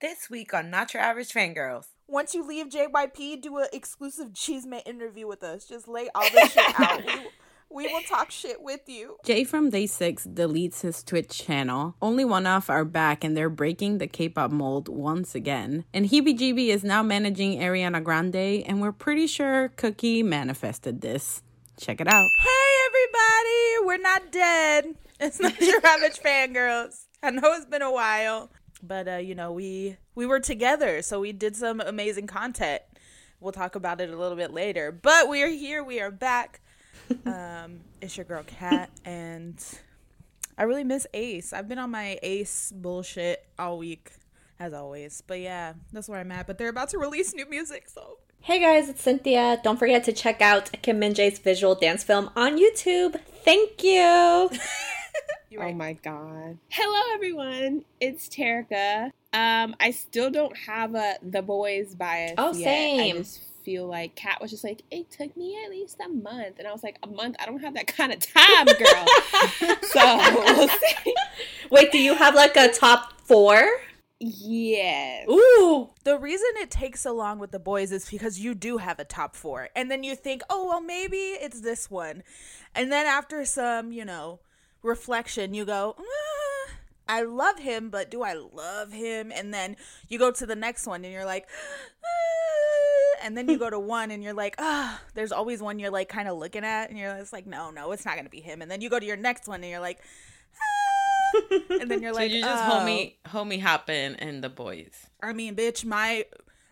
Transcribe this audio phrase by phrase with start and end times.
[0.00, 1.86] This week on Not Your Average Fangirls.
[2.06, 5.64] Once you leave JYP, do an exclusive Cheesemate interview with us.
[5.64, 7.04] Just lay all this shit out.
[7.04, 9.16] We, we will talk shit with you.
[9.24, 11.96] Jay from Day 6 deletes his Twitch channel.
[12.00, 15.84] OnlyOneOf are back and they're breaking the K pop mold once again.
[15.92, 21.42] And Heebie is now managing Ariana Grande, and we're pretty sure Cookie manifested this.
[21.76, 22.28] Check it out.
[22.38, 23.86] Hey, everybody.
[23.86, 24.94] We're not dead.
[25.18, 27.06] It's not your average fangirls.
[27.20, 28.48] I know it's been a while,
[28.82, 32.82] but uh, you know we we were together, so we did some amazing content.
[33.40, 35.84] We'll talk about it a little bit later, but we are here.
[35.84, 36.60] We are back.
[37.26, 39.62] um, it's your girl Kat, and
[40.56, 41.52] I really miss Ace.
[41.52, 44.10] I've been on my Ace bullshit all week,
[44.58, 45.22] as always.
[45.26, 46.46] But yeah, that's where I'm at.
[46.46, 49.60] But they're about to release new music, so Hey guys, it's Cynthia.
[49.62, 53.20] Don't forget to check out Kim Min Jae's visual dance film on YouTube.
[53.44, 54.50] Thank you.
[55.56, 56.58] Oh my god.
[56.68, 57.84] Hello everyone.
[58.00, 59.06] It's Terica.
[59.32, 62.64] Um I still don't have a the boys bias Oh, yet.
[62.64, 63.16] same.
[63.16, 66.58] I just feel like Kat was just like, it took me at least a month.
[66.58, 67.36] And I was like, a month?
[67.38, 69.76] I don't have that kind of time, girl.
[69.82, 71.14] so we'll see.
[71.70, 73.62] Wait, do you have like a top four?
[74.20, 75.26] Yes.
[75.28, 75.90] Ooh.
[76.04, 79.04] The reason it takes so long with the boys is because you do have a
[79.04, 79.68] top four.
[79.76, 82.22] And then you think, oh, well, maybe it's this one.
[82.74, 84.40] And then after some, you know,
[84.82, 86.72] reflection, you go, "Ah,
[87.08, 89.32] I love him, but do I love him?
[89.34, 89.76] And then
[90.08, 91.48] you go to the next one and you're like,
[92.04, 92.08] "Ah,"
[93.22, 96.08] and then you go to one and you're like, ah, there's always one you're like
[96.08, 98.40] kind of looking at and you're just like, no, no, it's not going to be
[98.40, 98.62] him.
[98.62, 99.98] And then you go to your next one and you're like,
[100.54, 102.70] ah, and then you're like, So like, you just oh.
[102.70, 105.06] homie homie hopping in the boys.
[105.22, 106.24] I mean, bitch, my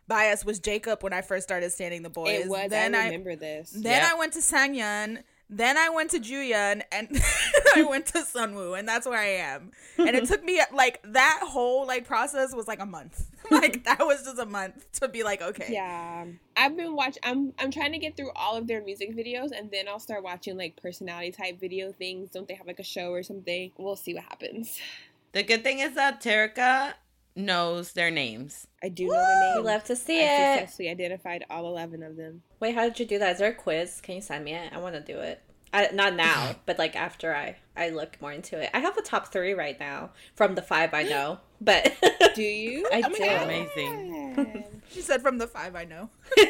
[0.09, 2.45] bias was Jacob when I first started standing the boys.
[2.45, 2.71] It was.
[2.71, 3.71] Then I I, remember this.
[3.71, 4.13] then Yep.
[4.13, 5.23] I went to Sangyeon.
[5.49, 7.09] Then I went to Juyeon, and
[7.77, 9.71] I went to Sunwoo, and that's where I am.
[9.97, 13.27] And it took me like that whole like process was like a month.
[13.51, 16.25] like that was just a month to be like, okay, Yeah,
[16.57, 17.23] I've been watching.
[17.23, 20.25] I'm I'm trying to get through all of their music videos, and then I'll start
[20.25, 22.31] watching like personality type video things.
[22.31, 23.71] Don't they have like a show or something?
[23.79, 24.77] We'll see what happens.
[25.31, 26.95] The good thing is that Terika
[27.37, 28.67] knows their names.
[28.83, 29.67] I do know their We names.
[29.67, 30.59] love to see I it.
[30.61, 32.43] successfully identified all eleven of them.
[32.59, 33.35] Wait, how did you do that?
[33.35, 34.01] Is there a quiz?
[34.01, 34.73] Can you send me it?
[34.73, 35.41] I want to do it.
[35.73, 38.71] I, not now, but like after I I look more into it.
[38.73, 41.93] I have a top three right now from the five I know, but
[42.35, 42.87] Do you?
[42.93, 43.25] I Oh do.
[43.25, 44.83] Amazing.
[44.91, 46.11] She said from the five I know.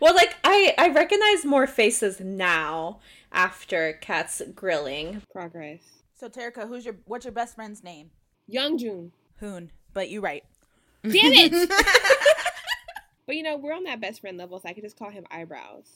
[0.00, 3.00] well, like I I recognize more faces now
[3.32, 5.22] after Kat's grilling.
[5.32, 5.80] Progress.
[6.14, 8.10] So Terica, who's your what's your best friend's name?
[8.50, 9.10] Youngjoon.
[9.40, 9.70] Hoon.
[9.92, 10.44] But you right.
[11.02, 11.70] Damn it!
[13.26, 15.26] but you know we're on that best friend level, so I could just call him
[15.30, 15.88] eyebrows.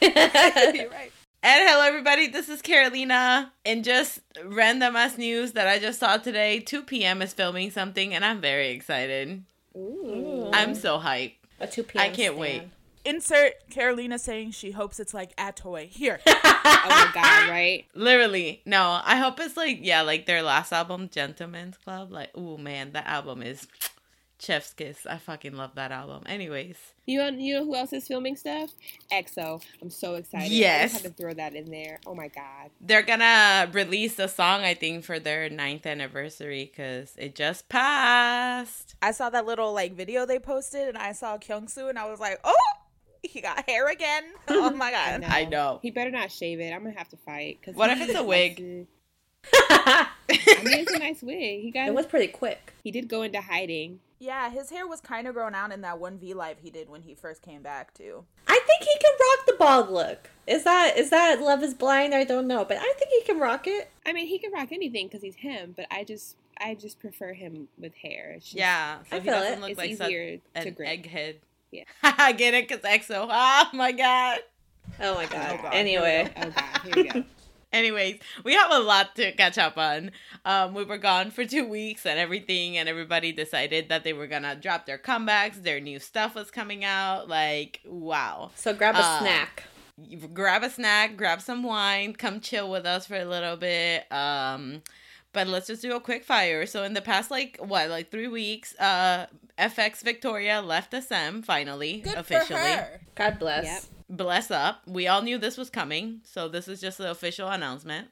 [0.00, 1.12] You're right.
[1.42, 2.26] And hello, everybody.
[2.26, 3.52] This is Carolina.
[3.64, 7.22] And just random ass news that I just saw today 2 p.m.
[7.22, 9.44] is filming something, and I'm very excited.
[9.76, 10.50] Ooh.
[10.52, 11.34] I'm so hyped.
[11.60, 12.02] A two p.m.
[12.02, 12.38] I can't stand.
[12.38, 12.62] wait.
[13.04, 15.88] Insert Carolina saying she hopes it's like Atoy.
[15.88, 16.20] Here.
[16.26, 17.48] oh my god!
[17.48, 17.84] Right?
[17.94, 18.62] Literally.
[18.66, 22.10] No, I hope it's like, yeah, like their last album, Gentleman's Club.
[22.10, 23.68] Like, oh man, that album is
[24.38, 25.06] chef's kiss.
[25.06, 26.22] I fucking love that album.
[26.26, 26.76] Anyways.
[27.06, 28.70] You know, you know who else is filming stuff?
[29.12, 29.62] EXO.
[29.80, 30.46] I'm so excited.
[30.46, 30.92] I Yes.
[30.92, 31.98] just had to throw that in there.
[32.06, 32.70] Oh my god.
[32.80, 38.94] They're gonna release a song, I think, for their ninth anniversary because it just passed.
[39.02, 42.18] I saw that little like video they posted, and I saw Kyungsu, and I was
[42.20, 42.54] like, oh,
[43.22, 44.24] he got hair again.
[44.48, 45.24] Oh my god.
[45.24, 45.78] I know.
[45.82, 46.72] He better not shave it.
[46.72, 47.60] I'm gonna have to fight.
[47.64, 48.56] Cause What if it's a wig?
[48.58, 48.86] to-
[49.52, 51.62] I mean, it's a nice wig.
[51.62, 51.86] He got.
[51.86, 52.72] it was pretty quick.
[52.82, 54.00] He did go into hiding.
[54.18, 56.88] Yeah, his hair was kind of grown out in that one V live he did
[56.88, 58.24] when he first came back too.
[58.48, 60.30] I think he can rock the bald look.
[60.46, 62.14] Is that is that Love Is Blind?
[62.14, 63.90] I don't know, but I think he can rock it.
[64.06, 65.74] I mean, he can rock anything because he's him.
[65.76, 68.32] But I just, I just prefer him with hair.
[68.36, 69.60] It's just- Yeah, so I he feel doesn't it.
[69.60, 70.88] look It's like such easier to an grip.
[70.88, 71.34] egghead.
[71.72, 71.84] Yeah.
[72.02, 73.28] I get it because EXO.
[73.30, 74.38] Oh, oh my god.
[75.00, 75.60] Oh my god.
[75.62, 75.74] God.
[75.74, 77.24] Anyway, Oh god, here we go.
[77.72, 80.12] Anyways, we have a lot to catch up on.
[80.44, 84.26] Um, we were gone for two weeks and everything, and everybody decided that they were
[84.26, 85.62] gonna drop their comebacks.
[85.62, 87.28] Their new stuff was coming out.
[87.28, 88.50] Like, wow.
[88.54, 89.64] so grab a Uh, snack.
[90.32, 94.10] Grab a snack, grab some wine, come chill with us for a little bit.
[94.12, 94.82] Um,
[95.32, 96.66] but let's just do a quick fire.
[96.66, 99.26] So in the past, like what, like three weeks, uh,
[99.58, 102.60] f(x) Victoria left SM finally, Good officially.
[102.60, 103.00] for her.
[103.14, 103.64] God bless.
[103.64, 103.82] Yep.
[104.08, 104.82] Bless up.
[104.86, 108.08] We all knew this was coming, so this is just the official announcement.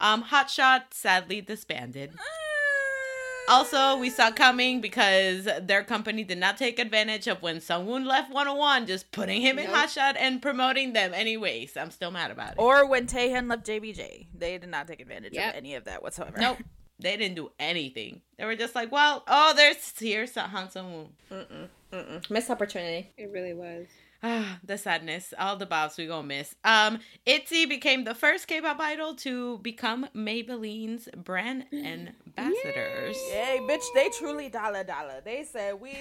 [0.00, 2.12] Um, Hotshot sadly disbanded.
[3.46, 8.32] Also, we saw coming because their company did not take advantage of when Sungwoon left
[8.32, 9.74] 101, just putting him in Nope.
[9.76, 11.76] Hotshot and promoting them anyways.
[11.76, 12.58] I'm still mad about it.
[12.58, 15.50] Or when Taehyun left JBJ, they did not take advantage Yep.
[15.50, 16.38] of any of that whatsoever.
[16.40, 16.58] nope.
[17.00, 18.22] They didn't do anything.
[18.38, 22.30] They were just like, well, oh, there's here's Han Sung Mm-mm, mm-mm.
[22.30, 23.10] Missed opportunity.
[23.18, 23.86] It really was.
[24.24, 25.34] Ah, the sadness.
[25.38, 26.54] All the bobs we gonna miss.
[26.64, 33.16] Um, ITZY became the first K-pop idol to become Maybelline's brand ambassadors.
[33.30, 35.20] Yay, bitch, they truly Dalla Dalla.
[35.22, 35.94] They said we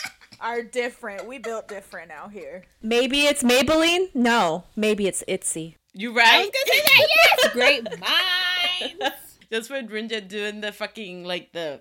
[0.40, 1.26] are different.
[1.26, 2.64] We built different out here.
[2.82, 4.14] Maybe it's Maybelline.
[4.14, 5.76] No, maybe it's Itzy.
[5.92, 6.38] You I right?
[6.40, 7.08] was gonna say that.
[7.16, 9.16] Yes, great minds.
[9.50, 11.80] Just for Ryujin doing the fucking like the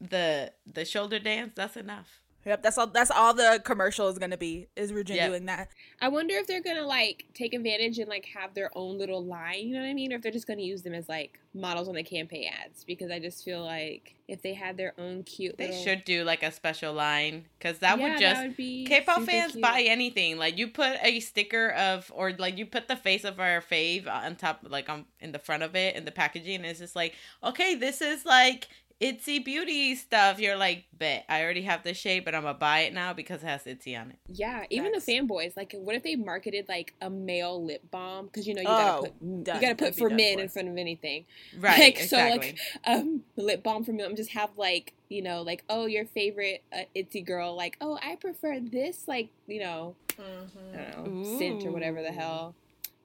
[0.00, 1.52] the the shoulder dance.
[1.54, 2.20] That's enough.
[2.46, 2.86] Yep, that's all.
[2.86, 4.68] That's all the commercial is gonna be.
[4.76, 5.30] Is Regina Yep.
[5.30, 5.68] doing that?
[6.00, 9.68] I wonder if they're gonna like take advantage and like have their own little line.
[9.68, 10.12] You know what I mean?
[10.12, 12.84] Or if they're just gonna use them as like models on the campaign ads.
[12.84, 16.22] Because I just feel like if they had their own cute, They little- should do
[16.24, 19.62] like a special line because that Yeah, would just would be K-pop fans cute.
[19.62, 20.38] buy anything.
[20.38, 24.06] Like you put a sticker of, or like you put the face of our fave
[24.06, 26.56] on top, like on in the front of it in the packaging.
[26.56, 27.14] And it's just like,
[27.44, 28.68] okay, this is like
[29.00, 30.40] ITZY Beauty stuff.
[30.40, 33.42] You're like, bet I already have this shade, but I'm gonna buy it now because
[33.42, 34.16] it has ITZY on it.
[34.32, 35.06] Yeah, even Facts.
[35.06, 35.56] the fanboys.
[35.56, 38.26] Like, what if they marketed like a male lip balm?
[38.26, 39.28] Because you know you Oh, gotta put done.
[39.36, 40.42] you gotta That'd put for men for.
[40.42, 41.24] in front of anything.
[41.60, 41.78] Right.
[41.78, 42.58] Like, so, like, exactly.
[42.92, 44.16] Um, lip balm for men.
[44.16, 47.54] Just have like you know like oh your favorite uh, ITZY girl.
[47.56, 49.06] Like oh I prefer this.
[49.06, 52.54] Like you know I don't know scent or whatever the hell.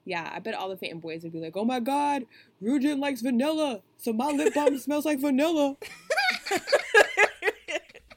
[0.04, 2.26] Yeah, I bet all the fanboys would be like, "Oh my god,
[2.62, 5.76] Ryujin likes vanilla, so my lip balm smells like vanilla."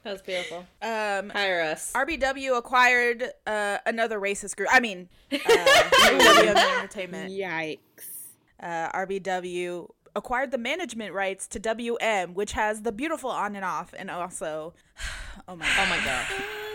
[0.04, 0.64] That was beautiful.
[0.80, 1.92] Um, Hire us.
[1.92, 4.68] RBW acquired uh, another racist group.
[4.72, 7.30] I mean, uh, RBW Entertainment.
[7.32, 7.78] Yikes!
[8.62, 13.92] Uh, RBW acquired the management rights to WM, which has the beautiful on and off,
[13.98, 14.72] and also,
[15.48, 16.26] oh my Oh my god.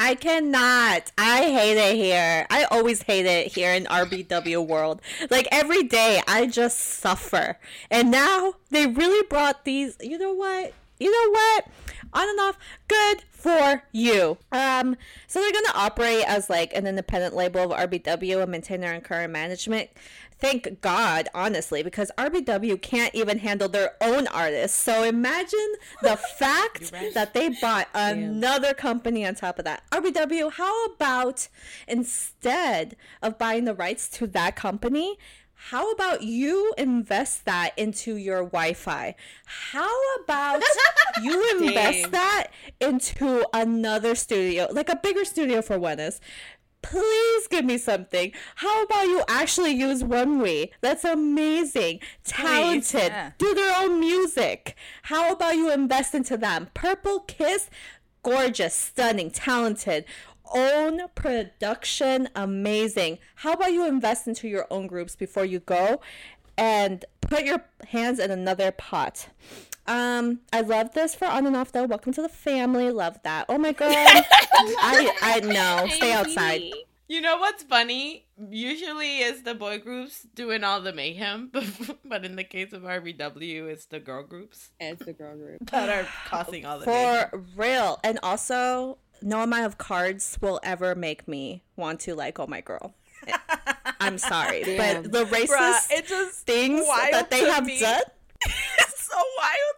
[0.00, 1.10] I cannot.
[1.18, 2.46] I hate it here.
[2.50, 5.02] I always hate it here in RBW world.
[5.28, 7.58] Like every day, I just suffer.
[7.90, 9.96] And now they really brought these.
[10.00, 10.72] You know what?
[11.00, 11.66] You know what?
[12.12, 12.56] On and off.
[12.86, 14.38] Good for you.
[14.52, 14.96] Um.
[15.26, 19.32] So they're gonna operate as like an independent label of RBW and maintain their current
[19.32, 19.90] management.
[20.40, 24.76] Thank God, honestly, because RBW can't even handle their own artists.
[24.76, 29.82] So imagine the fact that they bought another company on top of that.
[29.90, 31.48] RBW, how about
[31.88, 35.18] instead of buying the rights to that company,
[35.60, 39.16] how about you invest that into your Wi-Fi?
[39.44, 39.90] How
[40.22, 40.62] about
[41.20, 42.10] you invest Dang.
[42.12, 42.46] that
[42.80, 46.20] into another studio, like a bigger studio for Venice?
[46.82, 48.32] Please give me something.
[48.56, 50.70] How about you actually use One Runway?
[50.80, 52.00] That's amazing.
[52.24, 53.10] Talented.
[53.12, 53.32] yeah.
[53.38, 54.76] Do their own music.
[55.02, 56.68] How about you invest into them?
[56.74, 57.68] Purple Kiss,
[58.22, 60.04] gorgeous, stunning, talented.
[60.54, 63.18] Own production, amazing.
[63.36, 66.00] How about you invest into your own groups before you go
[66.56, 69.28] and put your hands in another pot?
[69.88, 71.86] Um, I love this for on and off though.
[71.86, 72.90] Welcome to the family.
[72.90, 73.46] Love that.
[73.48, 73.88] Oh my god.
[73.94, 75.86] I I know.
[75.90, 76.62] Stay outside.
[77.08, 78.26] You know what's funny?
[78.50, 81.64] Usually it's the boy groups doing all the mayhem, but,
[82.04, 85.70] but in the case of RBW, it's the girl groups It's the girl group.
[85.70, 87.30] that are causing all the mayhem.
[87.30, 87.98] For real.
[88.04, 92.60] And also, no amount of cards will ever make me want to like oh my
[92.60, 92.94] girl.
[94.00, 95.02] I'm sorry, Damn.
[95.04, 97.80] but the racist Bruh, it just things that they have me.
[97.80, 98.02] done.
[98.78, 99.76] it's so wild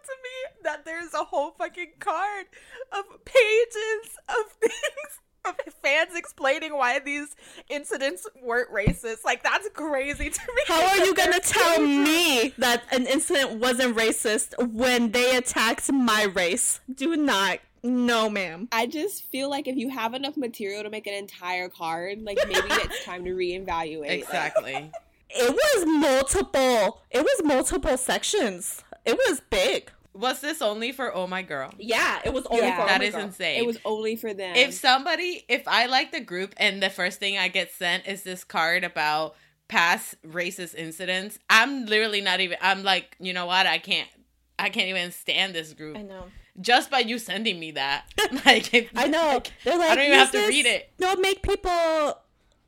[0.63, 2.45] that there's a whole fucking card
[2.91, 7.35] of pages of things of fans explaining why these
[7.69, 9.25] incidents weren't racist.
[9.25, 10.61] Like that's crazy to me.
[10.67, 12.07] How are you gonna tell pages.
[12.07, 16.79] me that an incident wasn't racist when they attacked my race?
[16.93, 17.59] Do not.
[17.83, 18.67] No, ma'am.
[18.71, 22.37] I just feel like if you have enough material to make an entire card, like
[22.47, 24.01] maybe it's time to reevaluate.
[24.01, 24.91] Like, Exactly.
[25.33, 27.01] It was multiple.
[27.09, 28.83] It was multiple sections.
[29.05, 29.89] It was big.
[30.13, 31.73] Was this only for Oh My Girl?
[31.77, 32.75] Yeah, it was only Yeah.
[32.75, 33.23] for oh That Oh My is Girl.
[33.23, 33.59] insane.
[33.59, 34.55] it was only for them.
[34.55, 38.23] if somebody, if I like the group and the first thing I get sent is
[38.23, 39.35] this card about
[39.69, 43.65] past racist incidents, I'm literally not even, I'm like, you know what?
[43.65, 44.09] I can't,
[44.59, 45.97] I can't even stand this group.
[45.97, 46.25] I know.
[46.59, 48.03] Just by you sending me that.
[48.45, 49.25] like, I know.
[49.35, 50.91] like, They're like, I don't even have to this- read it.
[50.99, 52.17] Don't make people.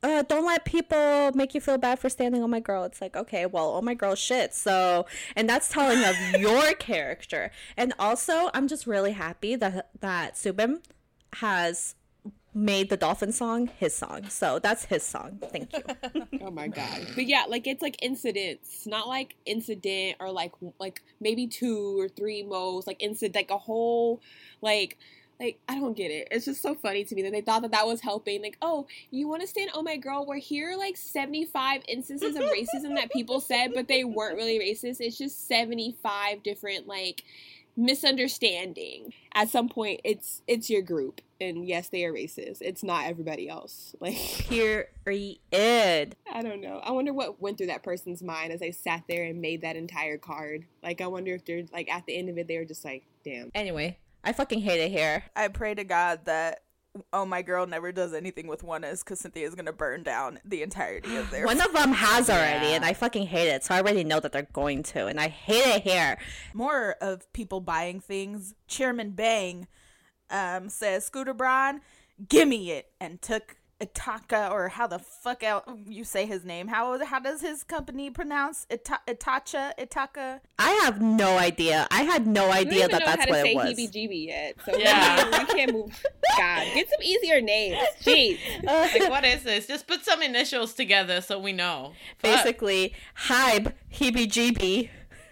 [0.04, 2.84] Uh, don't let people make you feel bad for standing on my girl.
[2.84, 4.54] It's like, okay, well, oh my girl, shit.
[4.54, 5.06] So,
[5.36, 7.52] and that's telling of your character.
[7.78, 10.82] And also, I'm just really happy that that Subin
[11.36, 11.96] has
[12.56, 14.30] made the dolphin song his song.
[14.30, 15.40] So that's his song.
[15.52, 15.84] Thank you.
[16.42, 17.08] oh my god.
[17.16, 22.08] But yeah, like it's like incidents, not like incident or like like maybe two or
[22.08, 24.22] three most like incident like a whole
[24.62, 24.98] like
[25.44, 26.30] Like, I don't get it.
[26.32, 28.42] It's just so funny to me that they thought that that was helping.
[28.42, 29.72] Like, oh, you want to stand?
[29.74, 34.06] Oh my girl, we're here like 75 instances of racism that people said, but they
[34.06, 35.02] weren't really racist.
[35.02, 37.24] It's just 75 different, like,
[37.76, 43.08] misunderstanding at some point it's it's your group and yes they are racist it's not
[43.08, 44.16] everybody else like
[44.48, 46.16] Period.
[46.32, 49.24] i don't know i wonder what went through that person's mind as they sat there
[49.24, 52.38] and made that entire card like i wonder if they're like at the end of
[52.38, 55.24] it they were just like damn Anyway, I fucking hate it here.
[55.36, 56.60] I pray to God that
[57.12, 60.62] oh my girl never does anything with ONEUS because Cynthia is gonna burn down the
[60.62, 62.74] entirety of their One of them has already, Yeah.
[62.76, 63.64] and I fucking hate it.
[63.64, 66.18] So I already know that they're going to, and I hate it here.
[66.54, 68.54] more of people buying things.
[68.68, 69.68] Chairman Bang
[70.30, 71.82] um, says, Scooter Braun,
[72.30, 76.68] gimme it, and took Itaka, or how the fuck out you say his name.
[76.68, 79.72] How how does his company pronounce Ita- Itacha?
[79.78, 80.40] Itaka?
[80.58, 81.88] I have no idea.
[81.92, 83.74] I had no idea that that's what it was.
[83.74, 85.18] heebie-jeebie yet so Yeah.
[85.30, 86.04] yeah we can't move
[86.38, 89.68] god get some easier names jeez Like, what is this?
[89.68, 91.94] Just put some initials together so we know.
[92.20, 92.32] Fuck.
[92.44, 92.94] Basically,
[93.28, 94.90] Hybe, heebie-jeebie,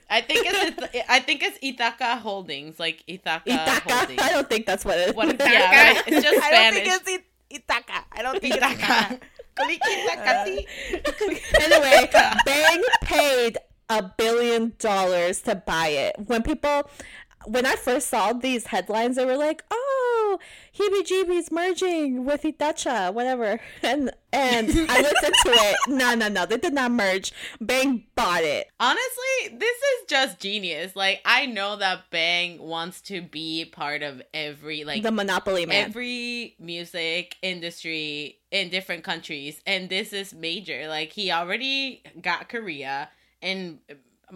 [0.09, 3.93] I think it's I think it's Ithaca Holdings, like Ithaca, Ithaca.
[3.93, 4.21] Holdings.
[4.21, 5.15] I don't think that's what it is.
[5.15, 6.03] What, yeah, right?
[6.07, 6.73] it's just I don't Spanish.
[6.89, 8.03] think it's I- Itaka.
[8.11, 9.19] I don't think Ithaca.
[9.59, 10.33] Itaka.
[10.39, 12.09] Uh, anyway,
[12.45, 13.57] Bang paid
[13.89, 16.15] a billion dollars to buy it.
[16.25, 16.89] When people,
[17.45, 20.00] when I first saw these headlines, they were like, "Oh,
[20.77, 25.75] Heebie Jeebies merging with Itacha, whatever," and and I listened to it.
[25.87, 27.33] No, no, no, they did not merge.
[27.59, 28.67] Bang bought it.
[28.79, 30.95] Honestly, this is just genius.
[30.95, 35.85] Like I know that Bang wants to be part of every like the Monopoly man.
[35.85, 43.09] every music industry in different countries and this is major like he already got korea
[43.41, 43.79] and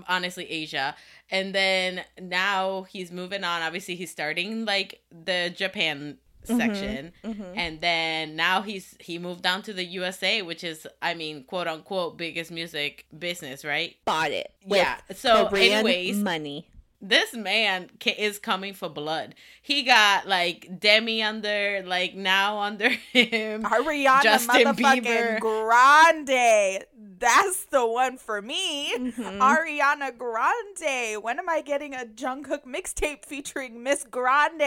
[0.07, 0.95] honestly asia
[1.29, 6.57] and then now he's moving on obviously he's starting like the japan mm-hmm.
[6.57, 7.43] section mm-hmm.
[7.55, 11.67] and then now he's he moved down to the usa which is i mean quote
[11.67, 14.51] unquote biggest music business right bought it.
[14.65, 16.67] Yeah so Korean anyways money.
[17.01, 19.35] this man is coming for blood.
[19.61, 23.63] He got like Demi under, like now under him.
[23.63, 25.39] Ariana Justin motherfucking Bieber.
[25.39, 26.83] Grande.
[27.19, 28.93] That's the one for me.
[28.97, 29.41] Mm-hmm.
[29.41, 31.23] Ariana Grande.
[31.23, 34.61] When am I getting a Jungkook mixtape featuring Miss Grande?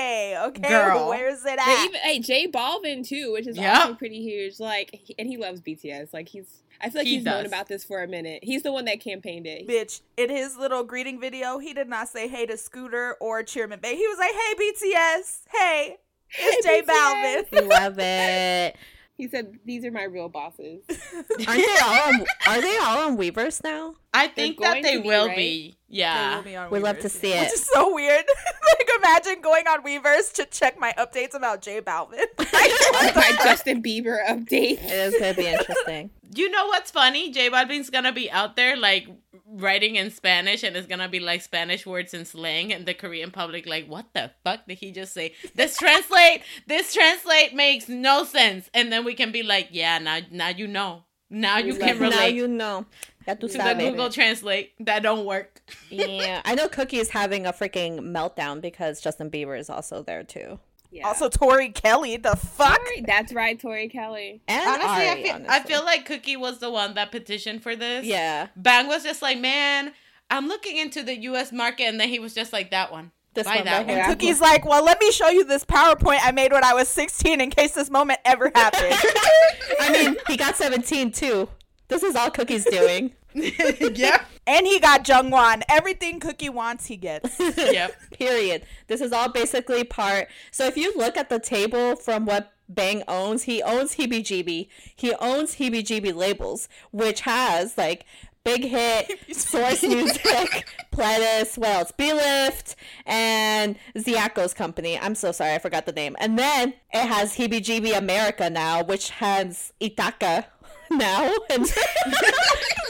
[0.49, 1.09] Okay, Girl.
[1.09, 1.85] where's it at?
[1.85, 3.77] even hey J Balvin too, which is Yep.
[3.77, 4.59] also pretty huge.
[4.61, 6.13] Like, and he loves BTS.
[6.13, 8.41] Like he's, I feel like He he's known about this for a minute.
[8.43, 9.67] He's the one that campaigned it.
[9.69, 13.81] Bitch, in his little greeting video, he did not say hey to Scooter or Chairman
[13.81, 13.97] Bay.
[13.97, 15.97] He was like, hey BTS, hey,
[16.31, 17.69] it's Hey, J Balvin.
[17.69, 18.77] Love it.
[19.19, 22.15] He said, "These are my real bosses." Aren't they all?
[22.15, 23.97] On, are they all on Weverse now?
[24.15, 25.37] I think that they to be, will right?
[25.37, 25.79] be.
[25.91, 26.37] They Yeah.
[26.37, 27.53] will be on We love to Weverse, see Which it.
[27.55, 28.25] is so weird.
[28.79, 32.25] like, imagine going on Weverse to check my updates about J Balvin.
[32.39, 34.79] my Justin Bieber update.
[34.85, 36.11] It is gonna be interesting.
[36.35, 37.33] You know what's funny?
[37.33, 39.09] J Balvin's gonna be out there like
[39.51, 43.31] writing in Spanish and it's gonna be like Spanish words and slang and the Korean
[43.31, 45.35] public like, what the fuck did he just say?
[45.55, 48.69] This translate this translate makes no sense.
[48.75, 51.05] And then we can be like, yeah, now now you know.
[51.31, 52.87] Now you can relate now you know.
[53.27, 53.75] To the.
[53.79, 55.61] Google Translate that don't work.
[55.91, 60.23] Yeah, I know Cookie is having a freaking meltdown because Justin Bieber is also there
[60.25, 60.59] too.
[60.91, 61.07] Yeah.
[61.07, 62.79] Also, Tori Kelly, the fuck?
[62.79, 64.41] Tori- that's right, Tori Kelly.
[64.49, 67.77] And Honestly, I Ari, feel I feel like Cookie was the one that petitioned for
[67.77, 68.07] this.
[68.07, 69.93] yeah, Bang was just like, man,
[70.31, 71.53] I'm looking into the U.S.
[71.53, 73.13] market, and then he was just like, that one.
[73.35, 73.97] This Buy one that right one.
[73.97, 74.05] here.
[74.07, 77.41] Cookie's like, well, let me show you this PowerPoint I made when I was 16
[77.41, 78.95] in case this moment ever happened.
[79.81, 81.49] I mean, he got 17 too.
[81.89, 83.13] This is all Cookie's doing.
[83.35, 84.25] yep.
[84.49, 85.63] And he got Jungwon.
[85.69, 87.39] Everything Cookie wants, he gets.
[87.59, 87.95] Yep.
[88.13, 88.63] Period.
[88.87, 90.29] This is all basically part.
[90.51, 94.69] So if you look at the table from what Bang owns, he owns Heebie Jeebie.
[94.97, 98.07] He owns Heebie Jeebie labels, which has like
[98.45, 101.93] Big Hit, Source Music, Pledis, what else?
[101.99, 102.75] Belift,
[103.05, 104.99] and Zico's company.
[104.99, 106.17] I'm so sorry, I forgot the name.
[106.19, 110.47] And then it has Heebie Jeebie America now, which has Itaka
[110.91, 111.35] now.
[111.51, 111.67] And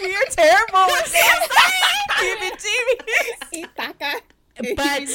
[0.00, 1.48] You're terrible with names.
[2.20, 2.50] Jimmy
[4.76, 5.08] but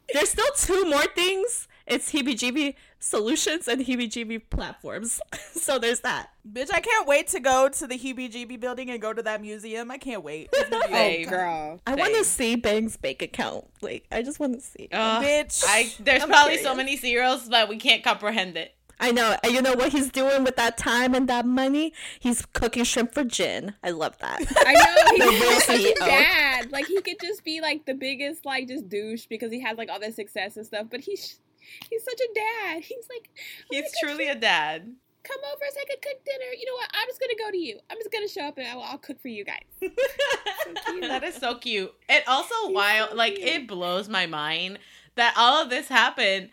[0.12, 1.68] there's still two more things.
[1.86, 5.20] It's Heebie Jeebie Solutions and Heebie Jeebie Platforms.
[5.52, 6.30] so there's that.
[6.50, 9.40] Bitch, I can't wait to go to the Heebie Jeebie building and go to that
[9.40, 9.90] museum.
[9.90, 10.50] I can't wait.
[10.52, 11.80] It's gonna be Oh, girl.
[11.86, 12.24] I want to Same.
[12.24, 13.66] see Bang's bank account.
[13.80, 14.88] Like, I just want to see.
[14.92, 15.64] Ugh, Bitch.
[15.66, 18.74] I there's I'm probably so many cereals that we can't comprehend it.
[19.00, 19.36] I know.
[19.42, 21.92] And you know what he's doing with that time and that money?
[22.20, 23.74] He's cooking shrimp for Jin.
[23.82, 24.40] I love that.
[24.66, 24.72] I
[25.18, 25.98] know he's such a CEO.
[25.98, 26.70] dad.
[26.70, 29.88] Like he could just be like the biggest like just douche because he has like
[29.88, 30.86] all this success and stuff.
[30.90, 31.40] But he's
[31.88, 32.82] He's such a dad.
[32.82, 34.92] He's like, oh He's truly a dad.
[35.22, 36.52] come over so I can cook dinner.
[36.58, 36.90] You know what?
[36.94, 37.78] I'm just gonna go to you.
[37.90, 39.60] I'm just gonna show up and I'll, I'll cook for you guys.
[39.80, 39.92] cute.
[41.02, 41.92] that is so cute.
[42.08, 44.78] It also wild, so like it blows my mind
[45.16, 46.50] that all of this happened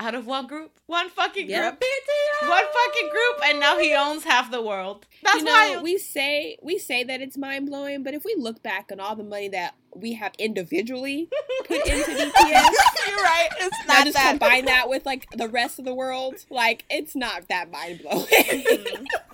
[0.00, 1.80] out of one group, one fucking Yep.
[1.80, 5.06] group, one fucking group, and now he owns half the world.
[5.24, 5.82] That's you know, wild.
[5.82, 9.16] we say we say that it's mind blowing, but if we look back on all
[9.16, 11.28] the money that we have individually
[11.64, 12.32] put into BTS,
[13.08, 13.48] You're right.
[13.60, 14.30] It's not just that.
[14.38, 18.26] combine that with like the rest of the world, like it's not that mind blowing.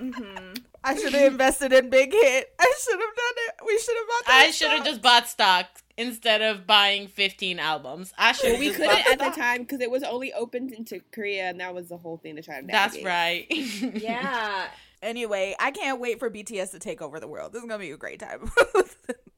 [0.00, 0.62] Mhm.
[0.87, 2.52] I should have invested in Big Hit.
[2.59, 3.54] I should have done it.
[3.66, 4.44] We should have bought that.
[4.47, 8.12] I should have just bought stock instead of buying 15 albums.
[8.18, 11.00] I should well, we couldn't bought at the time because it was only opened into
[11.12, 12.66] Korea, and that was the whole thing to try to.
[12.66, 13.46] That's right.
[13.94, 14.66] Yeah.
[15.02, 17.52] Anyway, I can't wait for BTS to take over the world.
[17.52, 18.50] This is gonna be a great time.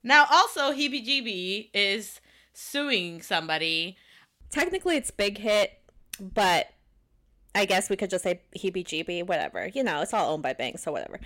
[0.06, 2.20] Now, also, Hebe Heebie is
[2.52, 3.96] suing somebody.
[4.50, 5.72] Technically, it's Big Hit,
[6.20, 6.68] but
[7.56, 9.66] I guess we could just say Hebe Jeebie, whatever.
[9.66, 11.18] You know, it's all owned by banks, so whatever.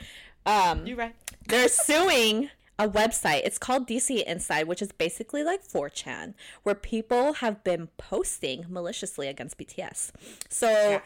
[0.46, 1.14] Um, You're right.
[1.46, 2.48] they're suing
[2.80, 3.42] a website.
[3.44, 9.28] It's called DC Inside, which is basically like 4chan, where people have been posting maliciously
[9.28, 10.12] against BTS.
[10.48, 11.02] So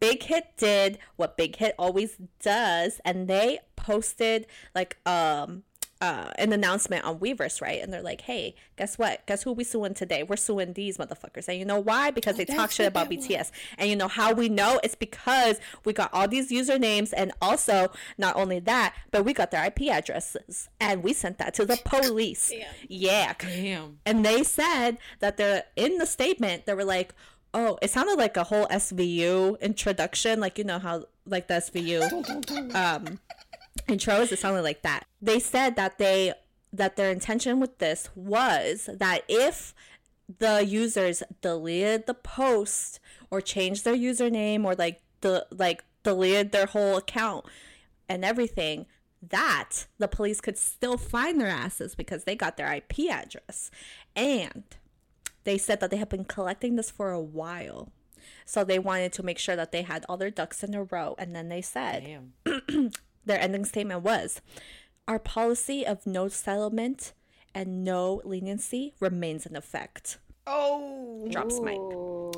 [0.00, 5.62] Big Hit did what Big Hit always does, and they posted like um
[6.00, 7.82] uh, an announcement on Weverse, right?
[7.82, 9.26] And they're like, "Hey, guess what?
[9.26, 10.22] Guess who we suing today?
[10.22, 12.10] We're suing these motherfuckers." And you know why?
[12.10, 13.26] Because they talk shit about was.
[13.26, 13.50] BTS.
[13.78, 14.80] And you know how we know?
[14.82, 19.50] It's because we got all these usernames, and also not only that, but we got
[19.50, 22.50] their IP addresses, and we sent that to the police.
[22.50, 22.66] Damn.
[22.88, 23.98] Yeah, Damn.
[24.06, 27.14] and they said that they're in the statement they were like
[27.54, 32.74] oh it sounded like a whole svu introduction like you know how like the svu
[32.74, 33.18] um
[33.90, 36.32] intros it sounded like that they said that they
[36.72, 39.74] that their intention with this was that if
[40.38, 46.66] the users deleted the post or changed their username or like the like deleted their
[46.66, 47.44] whole account
[48.08, 48.86] and everything
[49.28, 53.70] that the police could still find their asses because they got their IP address.
[54.16, 54.64] And
[55.44, 57.92] they said that they have been collecting this for a while.
[58.46, 61.14] So they wanted to make sure that they had all their ducks in a row.
[61.18, 62.30] And then they said.
[63.30, 64.40] their ending statement was
[65.08, 67.12] Our policy of no settlement
[67.54, 70.18] and no leniency remains in effect.
[70.46, 71.78] oh, Drops mic.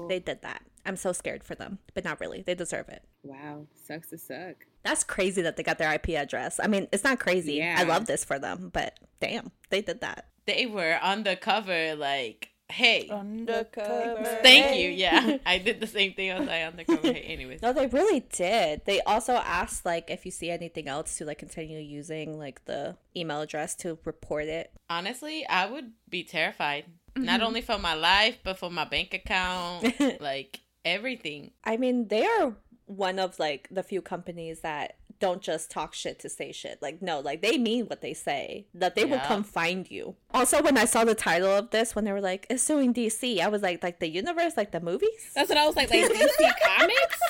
[0.08, 0.62] They did that.
[0.84, 2.42] I'm so scared for them, but not really.
[2.42, 3.02] They deserve it.
[3.22, 4.56] Wow, sucks to suck.
[4.82, 6.58] That's crazy that they got their IP address.
[6.62, 7.54] I mean, it's not crazy.
[7.54, 7.76] Yeah.
[7.78, 10.26] I love this for them, but damn, they did that.
[10.46, 14.24] They were on the cover, like, hey, undercover.
[14.42, 14.90] thank you.
[14.90, 16.32] Yeah, I did the same thing.
[16.32, 17.12] I was like, on the cover.
[17.12, 17.62] Hey, anyways.
[17.62, 18.82] No, they really did.
[18.84, 22.96] They also asked like if you see anything else to like continue using like the
[23.16, 24.72] email address to report it.
[24.88, 26.84] Honestly, I would be terrified.
[27.14, 27.46] Not mm-hmm.
[27.46, 31.50] only for my life, but for my bank account, like everything.
[31.64, 32.54] I mean, they are
[32.86, 36.82] one of like the few companies that don't just talk shit to say shit.
[36.82, 38.66] Like no, like they mean what they say.
[38.74, 40.16] That they will come find you.
[40.34, 43.38] Also, when I saw the title of this, when they were like, "It's suing DC,"
[43.38, 45.90] I was like, "Like the universe, like the movies." That's what I was like.
[45.90, 47.20] Like DC Comics,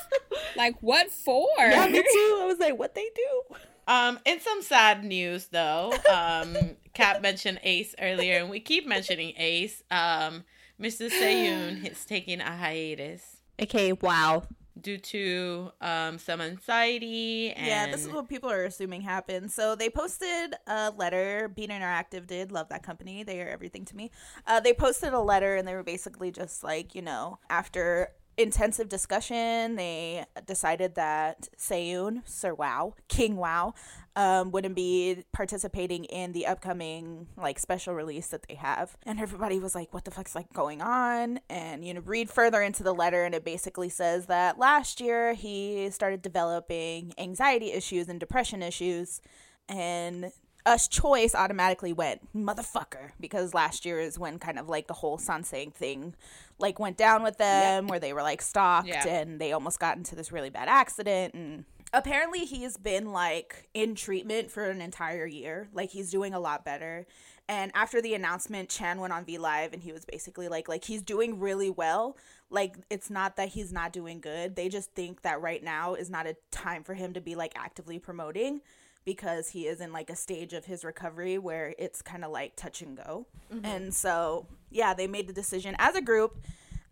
[0.56, 1.46] like what for?
[1.58, 2.38] yeah, me too.
[2.40, 6.56] I was like, "What they do?" Um, in some sad news though, um,
[6.94, 9.82] Kat mentioned Ace earlier, and we keep mentioning Ace.
[9.90, 10.44] Um,
[10.80, 11.10] Mr.
[11.10, 14.44] Seyun is taking a hiatus Okay, wow.
[14.80, 19.50] Due to um some anxiety and Yeah, this is what people are assuming happened.
[19.52, 21.50] So they posted a letter.
[21.54, 23.22] Beat Interactive did love that company.
[23.22, 24.10] They are everything to me.
[24.46, 28.88] Uh, they posted a letter, and they were basically just like, you know, after intensive
[28.88, 33.74] discussion, they decided that Seyun, Sir Wow, King Wow,
[34.16, 38.96] um, wouldn't be participating in the upcoming like special release that they have.
[39.04, 42.62] And everybody was like, "What the fuck's like going on?" And you know, read further
[42.62, 48.08] into the letter, and it basically says that last year he started developing anxiety issues
[48.08, 49.20] and depression issues,
[49.68, 50.32] and
[50.64, 55.18] us choice automatically went motherfucker because last year is when kind of like the whole
[55.18, 56.14] sasaeng thing
[56.58, 59.06] like went down with them where they were like stalked Yeah.
[59.06, 63.94] and they almost got into this really bad accident and apparently he's been like in
[63.94, 65.68] treatment for an entire year.
[65.72, 67.06] Like he's doing a lot better.
[67.48, 70.84] And after the announcement chan went on v live and he was basically like like
[70.84, 72.16] he's doing really well.
[72.50, 74.56] Like it's not that he's not doing good.
[74.56, 77.52] They just think that right now is not a time for him to be like
[77.56, 78.60] actively promoting
[79.04, 82.54] because he is in like a stage of his recovery where it's kind of like
[82.56, 83.26] touch and go.
[83.64, 86.36] And so, yeah, they made the decision as a group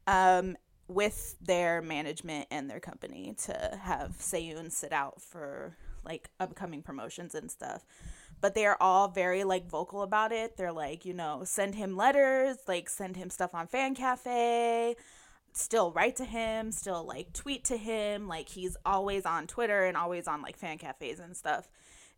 [0.07, 0.57] um,
[0.89, 7.35] with their management and their company to have Seyun sit out for like upcoming promotions
[7.35, 7.85] and stuff.
[8.41, 10.57] But they are all very like vocal about it.
[10.57, 14.97] They're like, you know, send him letters, like send him stuff on Fan Cafe.
[15.53, 18.29] still write to him, still like tweet to him.
[18.29, 21.69] Like he's always on Twitter and always on like fan cafes and stuff.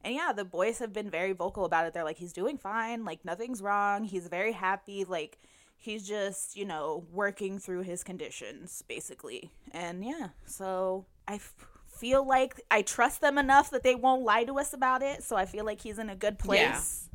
[0.05, 1.95] And yeah, the boys have been very vocal about it.
[1.95, 3.05] They're like, he's doing fine.
[3.05, 4.05] Like nothing's wrong.
[4.05, 5.05] He's very happy.
[5.05, 5.39] Like
[5.77, 9.51] he's just, you know, working through his conditions basically.
[9.73, 11.55] And yeah, so I f-
[11.87, 15.23] feel like I trust them enough that they won't lie to us about it.
[15.23, 17.09] So I feel like he's in a good place.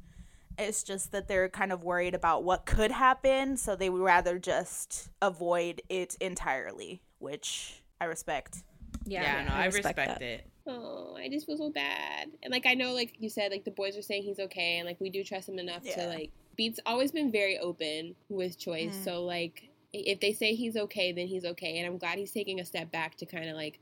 [0.60, 4.40] It's just that they're kind of worried about what could happen, so they would rather
[4.40, 8.64] just avoid it entirely, which I respect.
[9.06, 10.22] Yeah, no, I respect, that.
[10.24, 10.50] it.
[10.68, 12.30] Oh, I just feel so bad.
[12.44, 14.88] And like I know, like you said, like the boys are saying he's okay, and
[14.88, 16.32] like we do trust him enough to like.
[16.56, 19.04] Beats always been very open with choice, Mm.
[19.04, 22.60] so like if they say he's okay, then he's okay, and I'm glad he's taking
[22.60, 23.80] a step back to kind of like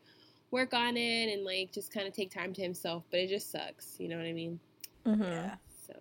[0.52, 3.04] work on it and like just kind of take time to himself.
[3.10, 4.60] But it just sucks, you know what I mean?
[5.06, 5.32] Mhm.
[5.32, 5.56] Yeah.
[5.88, 5.94] So,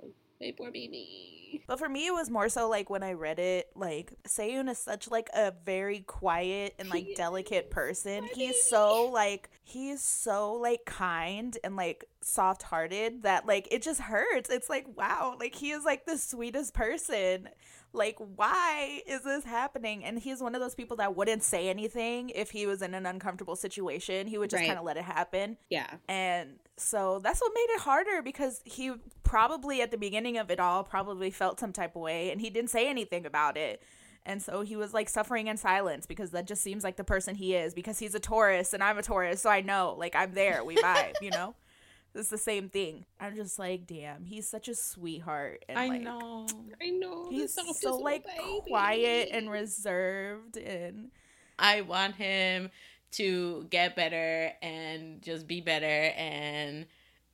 [0.45, 1.63] my poor baby.
[1.69, 4.79] But for me, it was more so like when I read it, like Seyun is
[4.79, 8.25] such like a very quiet and like delicate person.
[8.35, 14.01] He's so like he's so like kind and like soft hearted that like it just
[14.01, 14.51] hurts.
[14.51, 17.49] It's like wow, like he is like the sweetest person.
[17.93, 20.05] Like why is this happening?
[20.05, 23.07] And he's one of those people that wouldn't say anything if he was in an
[23.07, 24.27] uncomfortable situation.
[24.27, 24.67] He would just Right.
[24.67, 25.57] kind of let it happen.
[25.71, 25.87] Yeah.
[26.09, 28.93] And so that's what made it harder because he
[29.35, 32.51] probably at the beginning of it all probably felt some type of way and he
[32.51, 33.83] didn't say anything about it.
[34.25, 37.35] And so he was like suffering in silence because that just seems like the person
[37.35, 39.41] he is because he's a Taurus and I'm a Taurus.
[39.41, 40.65] So I know, like, I'm there.
[40.65, 41.57] We vibe, you know?
[42.17, 43.07] It's the same thing.
[43.19, 45.65] I'm just like, damn, he's such a sweetheart.
[45.69, 46.47] And, I like, know.
[46.81, 47.27] I know.
[47.29, 48.61] He's so like baby.
[48.69, 51.11] quiet and reserved and
[51.59, 52.71] I want him
[53.15, 56.87] to get better and just be better and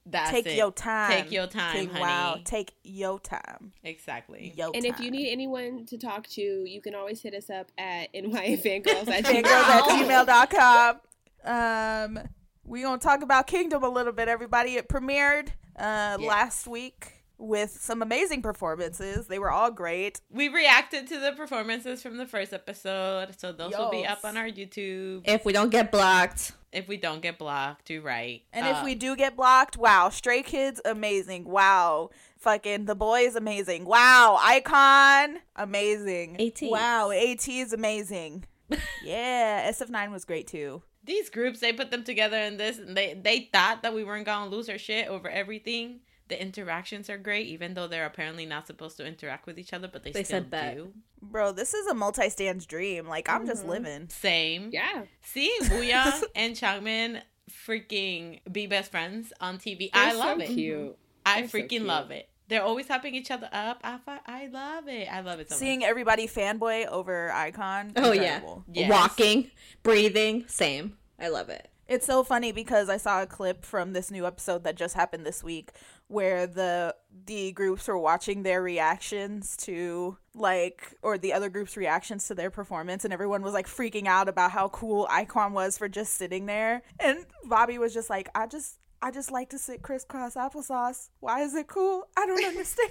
[0.06, 0.56] that's take it.
[0.56, 1.10] your time.
[1.22, 2.00] Take your time, Take- honey.
[2.00, 3.72] Wow, take your time.
[3.84, 4.52] Exactly.
[4.56, 7.70] Yo And if you need anyone to talk to, you can always hit us up
[7.78, 10.26] at nyfangirls at fangirls at gmail.
[10.26, 11.00] gmail.com.
[11.44, 12.28] Um,
[12.64, 14.76] we're gonna talk about Kingdom a little bit, everybody.
[14.76, 16.20] It premiered uh, Yes.
[16.20, 19.26] last week with some amazing performances.
[19.26, 20.20] They were all great.
[20.30, 24.36] We reacted to the performances from the first episode, so those will be up on
[24.36, 27.86] our YouTube If we don't get blocked, if we don't get blocked.
[27.86, 28.42] Do right.
[28.52, 31.44] And Uh, if we do get blocked, wow, Stray Kids amazing.
[31.44, 32.10] Wow.
[32.38, 33.84] Fucking The Boys amazing.
[33.84, 36.40] Wow, iKON amazing.
[36.40, 36.62] AT.
[36.62, 38.44] Wow, AT is amazing.
[39.04, 40.82] yeah, SF9 was great too.
[41.02, 44.26] these groups, they put them together in this, and they they thought that we weren't
[44.26, 46.00] gonna lose our shit over everything.
[46.30, 49.88] The interactions are great, even though they're apparently not supposed to interact with each other,
[49.88, 50.76] but they, They still said that.
[50.76, 50.92] do.
[51.20, 53.06] Bro, this is a multi-stands dream.
[53.06, 53.68] Like I'm just Mhm.
[53.68, 54.08] living.
[54.08, 54.70] Same.
[54.72, 55.02] Yeah.
[55.22, 60.46] Seeing Booyah and Changmin freaking be best friends on TV, I They're love so it.
[60.54, 60.96] cute.
[61.26, 61.82] I They're so freaking cute.
[61.82, 62.28] love it.
[62.48, 63.80] They're always hyping each other up.
[63.84, 65.06] I fi- I love it.
[65.12, 65.88] I love it so Seeing much.
[65.88, 67.92] everybody fanboy over iKON.
[67.96, 68.40] oh yeah.
[68.72, 68.90] Yes.
[68.90, 69.50] walking,
[69.82, 70.96] breathing, same.
[71.18, 71.68] I love it.
[71.90, 75.26] It's so funny because I saw a clip from this new episode that just happened
[75.26, 75.72] this week
[76.06, 76.94] where the
[77.26, 82.48] the groups were watching their reactions to like or the other groups reactions to their
[82.48, 86.46] performance and everyone was like freaking out about how cool iKON was for just sitting
[86.46, 91.08] there and Bobby was just like I just I just like to sit crisscross applesauce.
[91.18, 92.06] Why is it cool?
[92.16, 92.90] I don't understand.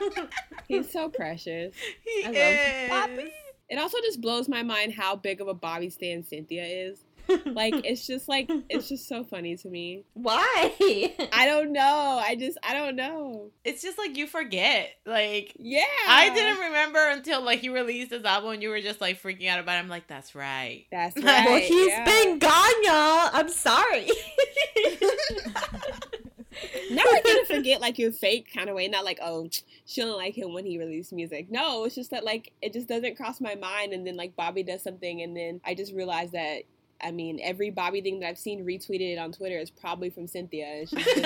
[0.66, 1.74] He's so precious.
[2.02, 3.16] He I love is.
[3.18, 3.32] Bobby.
[3.68, 7.04] It also just blows my mind how big of a Bobby stan Cynthia is.
[7.46, 10.04] Like it's just like it's just so funny to me.
[10.14, 10.74] Why?
[11.32, 12.20] I don't know.
[12.22, 13.50] I just I don't know.
[13.64, 14.90] It's just like you forget.
[15.06, 15.84] Like Yeah.
[16.08, 19.48] I didn't remember until like he released his album and you were just like freaking
[19.48, 19.80] out about it.
[19.80, 20.86] I'm like, that's right.
[20.90, 21.46] That's right.
[21.46, 22.04] well, he's yeah.
[22.04, 23.30] been gone, y'all.
[23.32, 24.08] I'm sorry.
[26.90, 29.48] Not like you to forget like your fake kind of way, not like, oh,
[29.86, 31.50] she don't like him when he released music.
[31.50, 34.62] No, it's just that like it just doesn't cross my mind and then like Bobby
[34.62, 36.62] does something and then I just realize that
[37.02, 40.66] I mean every Bobby thing that I've seen retweeted on Twitter is probably from Cynthia
[40.66, 41.06] and she's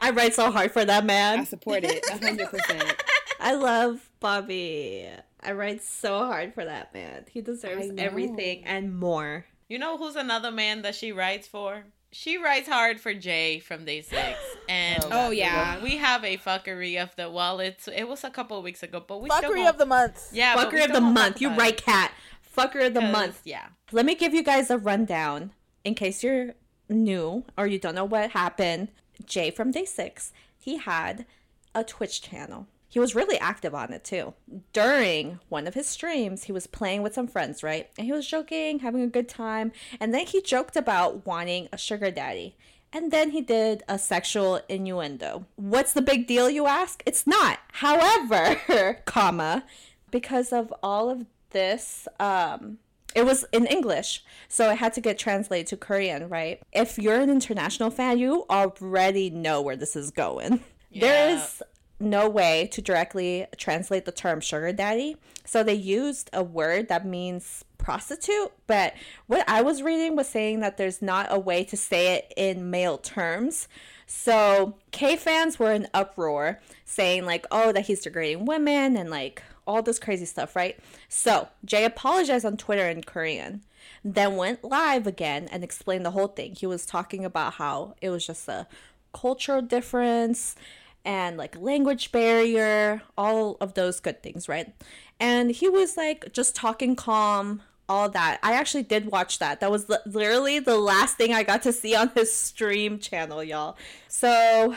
[0.00, 1.40] I write so hard for that man.
[1.40, 3.02] I support it hundred percent.
[3.40, 5.08] I love Bobby.
[5.42, 7.24] I write so hard for that man.
[7.30, 9.46] He deserves everything and more.
[9.68, 11.84] You know who's another man that she writes for?
[12.12, 14.36] She writes hard for Jay from Day Six,
[14.68, 15.80] and Oh yeah.
[15.82, 17.60] we have a fuckery of the well.
[17.60, 20.28] It's it was a couple of weeks ago, but we Fuckery won't- of the month.
[20.32, 21.40] yeah, fuckery of the won't month.
[21.40, 22.12] You about right, it, cat.
[22.56, 23.40] Fucker of the month.
[23.44, 25.52] Yeah, Let me give you guys a rundown
[25.84, 26.54] in case you're
[26.88, 28.88] new or you don't know what happened.
[29.24, 31.26] Jay from Day Six, he had
[31.74, 32.66] a Twitch channel.
[32.88, 34.34] He was really active on it too.
[34.72, 37.88] During one of his streams, he was playing with some friends, right?
[37.96, 39.70] And he was joking, having a good time.
[40.00, 42.56] And then he joked about wanting a sugar daddy.
[42.92, 45.46] And then he did a sexual innuendo.
[45.54, 47.04] What's the big deal, you ask?
[47.06, 47.60] It's not.
[47.74, 49.62] However, comma,
[50.10, 52.78] because of all of this um
[53.14, 56.62] it was in English, so it had to get translated to Korean, right?
[56.72, 60.62] If you're an international fan, you already know where this is going.
[60.94, 61.34] There Yeah.
[61.36, 61.62] is
[61.98, 67.04] no way to directly translate the term sugar daddy, so they used a word that
[67.04, 68.94] means prostitute, but
[69.26, 72.70] what I was reading was saying that there's not a way to say it in
[72.70, 73.66] male terms.
[74.06, 79.42] So K fans were in uproar saying like, oh, that he's degrading women and like
[79.66, 80.78] all this crazy stuff, right?
[81.08, 83.62] So Jay apologized on Twitter in Korean,
[84.04, 86.54] then went live again and explained the whole thing.
[86.54, 88.66] He was talking about how it was just a
[89.12, 90.54] cultural difference
[91.04, 94.74] and like language barrier, all of those good things, right?
[95.18, 98.38] And he was like just talking calm, all that.
[98.42, 99.60] I actually did watch that.
[99.60, 103.42] That was li- literally the last thing I got to see on his stream channel,
[103.42, 103.76] y'all.
[104.08, 104.76] So,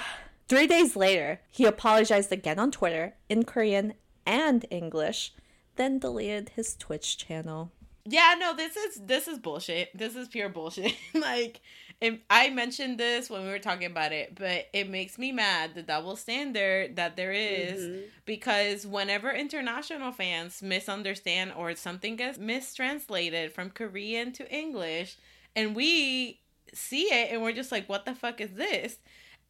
[0.49, 3.93] three days later, he apologized again on Twitter in Korean
[4.25, 5.33] and English,
[5.75, 7.71] then deleted his Twitch channel.
[8.05, 9.97] Yeah, no, this is this is bullshit.
[9.97, 10.93] This is pure bullshit.
[11.13, 11.61] like,
[12.01, 15.73] it, I mentioned this when we were talking about it, but it makes me mad
[15.73, 18.01] the double standard that there is, mm-hmm.
[18.25, 25.15] because whenever international fans misunderstand or something gets mistranslated from Korean to English,
[25.55, 26.41] and we
[26.73, 28.97] see it and we're just like, what the fuck is this?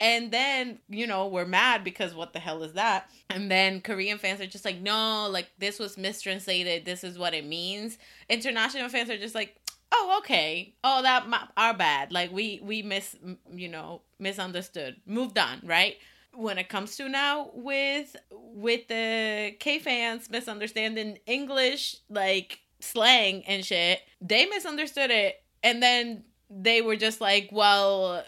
[0.03, 3.09] And then, you know, we're mad because what the hell is that?
[3.29, 6.83] And then Korean fans are just like, no, like this was mistranslated.
[6.83, 7.97] This is what it means.
[8.27, 9.55] International fans are just like,
[9.93, 10.75] oh, okay.
[10.83, 12.11] Oh, that my, our bad.
[12.11, 13.15] Like we we mis
[13.49, 14.97] you know misunderstood.
[15.05, 15.95] Moved on, right?
[16.33, 23.63] When it comes to now with with the K fans misunderstanding English like slang and
[23.63, 28.21] shit, they misunderstood it, and then they were just like, well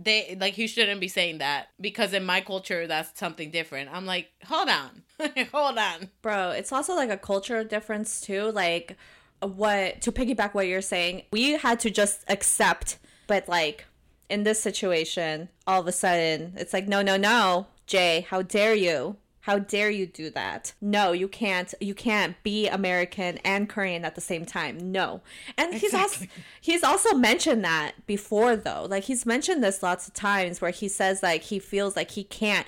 [0.00, 3.90] they like you shouldn't be saying that because in my culture that's something different.
[3.92, 5.02] I'm like, hold on,
[5.52, 6.10] hold on.
[6.22, 8.52] Bro, it's also like a cultural difference too.
[8.52, 8.96] Like,
[9.40, 13.86] what to piggyback what you're saying, we had to just accept, but like
[14.30, 18.74] in this situation, all of a sudden, it's like, no, no, no, Jay, how dare
[18.74, 19.16] you?
[19.48, 20.74] How dare you do that?
[20.78, 21.72] No, you can't.
[21.80, 24.92] You can't be American and Korean at the same time.
[24.92, 25.22] No.
[25.56, 26.26] And he's also
[26.60, 28.86] he's also mentioned that before though.
[28.86, 32.24] Like he's mentioned this lots of times where he says like he feels like he
[32.24, 32.66] can't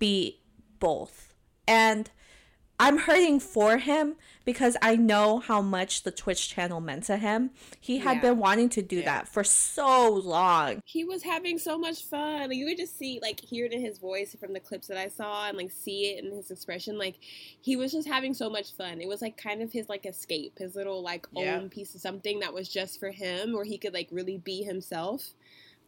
[0.00, 0.40] be
[0.80, 1.32] both.
[1.68, 2.10] And
[2.80, 7.50] I'm hurting for him because I know how much the Twitch channel meant to him.
[7.78, 8.22] He had Yeah.
[8.22, 10.80] been wanting to do that for so long.
[10.86, 12.48] he was having so much fun.
[12.48, 14.96] Like, you could just see, like, hear it in his voice from the clips that
[14.96, 16.96] I saw, and like see it in his expression.
[16.96, 19.00] Like, he was just having so much fun.
[19.02, 21.56] It was like kind of his like escape, his little like Yeah.
[21.56, 24.62] own piece of something that was just for him, where he could like really be
[24.62, 25.34] himself.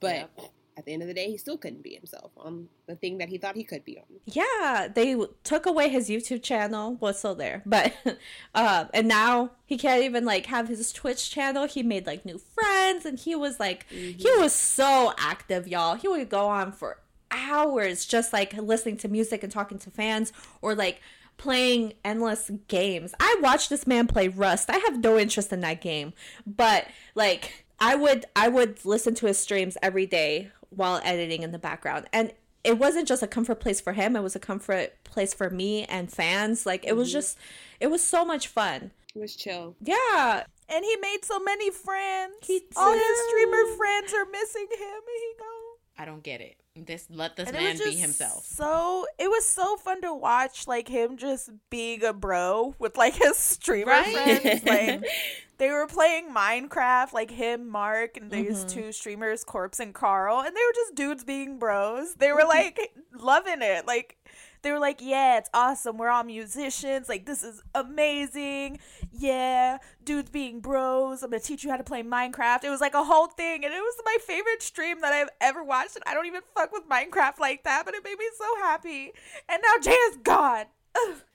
[0.00, 0.30] But
[0.78, 3.28] at the end of the day, he still couldn't be himself on the thing that
[3.28, 4.04] he thought he could be on.
[4.26, 6.94] Yeah, they took away his YouTube channel.
[7.00, 7.92] Was still there, but
[8.54, 11.66] uh, and now he can't even like have his Twitch channel.
[11.66, 15.96] He made like new friends, and he was like, he was so active, y'all.
[15.96, 17.00] He would go on for
[17.32, 21.00] hours just like listening to music and talking to fans, or like
[21.38, 23.14] playing endless games.
[23.18, 24.70] I watched this man play Rust.
[24.70, 26.12] I have no interest in that game,
[26.46, 26.86] but
[27.16, 31.58] like I would I would listen to his streams every day while editing in the
[31.58, 32.06] background.
[32.12, 32.32] And
[32.64, 35.84] it wasn't just a comfort place for him, it was a comfort place for me
[35.84, 36.66] and fans.
[36.66, 37.18] Like it was mm-hmm.
[37.18, 37.38] just
[37.80, 38.90] it was so much fun.
[39.14, 39.74] It was chill.
[39.80, 40.44] Yeah.
[40.68, 42.34] And he made so many friends.
[42.42, 43.28] He All his did.
[43.28, 44.78] streamer friends are missing him.
[44.80, 45.78] And he go.
[45.98, 46.56] I don't get it.
[46.84, 48.44] This let this And man be himself.
[48.46, 53.14] So it was so fun to watch, like him just being a bro with like
[53.14, 54.12] his streamer Right?
[54.40, 54.64] friends.
[54.64, 55.04] Like
[55.58, 58.68] they were playing Minecraft, like him, Mark, and these Mm-hmm.
[58.68, 62.14] two streamers, Corpse and Carl, and they were just dudes being bros.
[62.14, 62.78] They were like
[63.18, 63.86] loving it.
[63.86, 64.16] Like
[64.62, 65.98] they were like, "Yeah, it's awesome.
[65.98, 67.08] We're all musicians.
[67.08, 68.78] Like this is amazing.
[69.12, 71.22] Yeah, dudes being bros.
[71.22, 73.74] I'm gonna teach you how to play Minecraft." It was like a whole thing, and
[73.74, 75.96] it was my favorite stream that I've ever watched.
[75.96, 79.12] And I don't even fuck with Minecraft like that, but it made me so happy.
[79.48, 80.66] And now Jay is gone.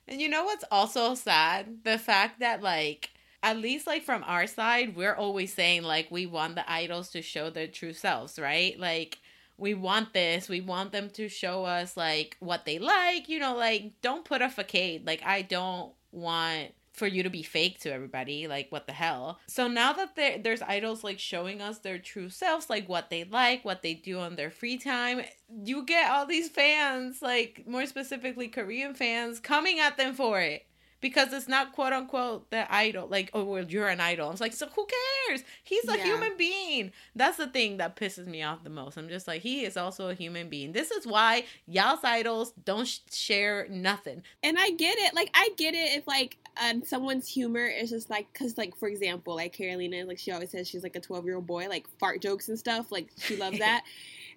[0.08, 1.84] And you know what's also sad?
[1.84, 6.26] The fact that like at least like from our side, we're always saying like we
[6.26, 8.80] want the idols to show their true selves, right?
[8.80, 9.20] Like
[9.58, 13.56] we want this, we want them to show us like what they like, you know,
[13.56, 15.06] like don't put a facade.
[15.06, 18.48] Like I don't want for you to be fake to everybody.
[18.48, 19.40] Like what the hell?
[19.48, 23.24] So now that there, there's idols like showing us their true selves like what they
[23.24, 25.24] like what they do on their free time
[25.64, 30.66] you get all these fans like more specifically korean fans coming at them for it
[31.04, 33.08] because it's not quote unquote the idol.
[33.08, 34.32] Like, oh, well, you're an idol.
[34.32, 34.88] It's like, so who
[35.28, 35.44] cares?
[35.64, 36.04] He's a Yeah.
[36.06, 36.92] human being.
[37.16, 38.98] That's the thing that pisses me off the most.
[38.98, 40.72] I'm just like, he is also a human being.
[40.72, 44.24] This is why y'all's idols don't sh- share nothing.
[44.42, 45.14] And I get it.
[45.14, 48.88] Like I get it if like um, someone's humor is just like because like for
[48.88, 51.86] example like Carolina like she always says she's like a twelve year old boy like
[52.00, 53.84] fart jokes and stuff like she loves that.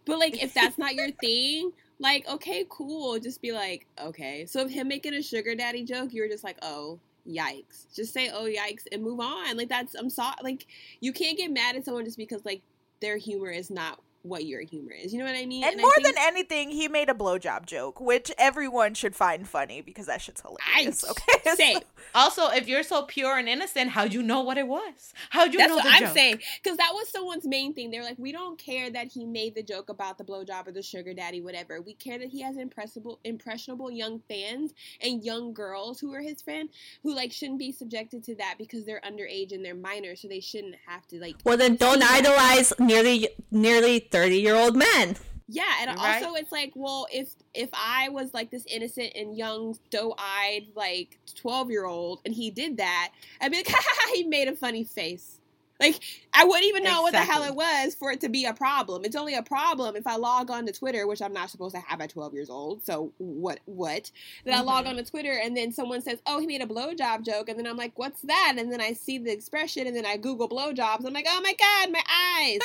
[0.05, 1.73] but like if that's not your thing.
[1.99, 3.19] Like, okay, cool.
[3.19, 4.47] Just be like, okay.
[4.47, 7.95] So if him making a sugar daddy joke, you were just like, oh, yikes.
[7.95, 9.57] Just say, oh, yikes, and move on.
[9.57, 10.37] Like, that's, I'm sorry.
[10.43, 10.67] Like,
[11.01, 12.63] you can't get mad at someone just because, like,
[13.01, 15.13] their humor is not what your humor is.
[15.13, 15.65] You know what I mean?
[15.65, 19.49] And I more think- than anything, he made a blowjob joke, which everyone should find
[19.49, 21.05] funny because that shit's hilarious.
[21.05, 21.77] I okay, say,
[22.15, 25.13] Also, if you're so pure and innocent, how'd you know what it was?
[25.31, 26.15] How'd you That's know what the I'm joke?
[26.15, 26.41] saying.
[26.63, 27.91] Because that was someone's main thing.
[27.91, 30.83] They're like, we don't care that he made the joke about the blowjob or the
[30.83, 31.81] sugar daddy, whatever.
[31.81, 36.43] We care that he has impressible, impressionable young fans and young girls who are his
[36.43, 36.69] friend
[37.03, 40.41] who like shouldn't be subjected to that because they're underage and they're minors, so they
[40.41, 41.37] shouldn't have to like.
[41.45, 45.17] Well, then don't idolize nearly nearly thirty year old men.
[45.49, 46.23] Yeah, and right.
[46.23, 51.19] also it's like, well, if if I was like this innocent and young, doe-eyed, like
[51.37, 54.49] twelve year old, and he did that, I'd be like, ha ha ha, he made
[54.49, 55.36] a funny face.
[55.81, 56.01] Like
[56.33, 59.05] I wouldn't even know what the hell it was for it to be a problem.
[59.05, 61.81] It's only a problem if I log on to Twitter, which I'm not supposed to
[61.81, 62.85] have at 12 years old.
[62.85, 63.61] So what?
[63.65, 64.11] What?
[64.45, 64.99] Then I log mm-hmm.
[64.99, 67.67] on to Twitter, and then someone says, "Oh, he made a blowjob joke," and then
[67.67, 71.05] I'm like, "What's that?" And then I see the expression, and then I Google blowjobs.
[71.05, 72.03] I'm like, "Oh my god, my
[72.39, 72.61] eyes!"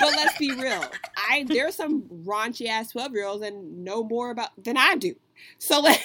[0.00, 0.84] but let's be real.
[1.16, 5.14] I there's some raunchy ass 12 year olds and know more about than I do.
[5.58, 6.00] So let,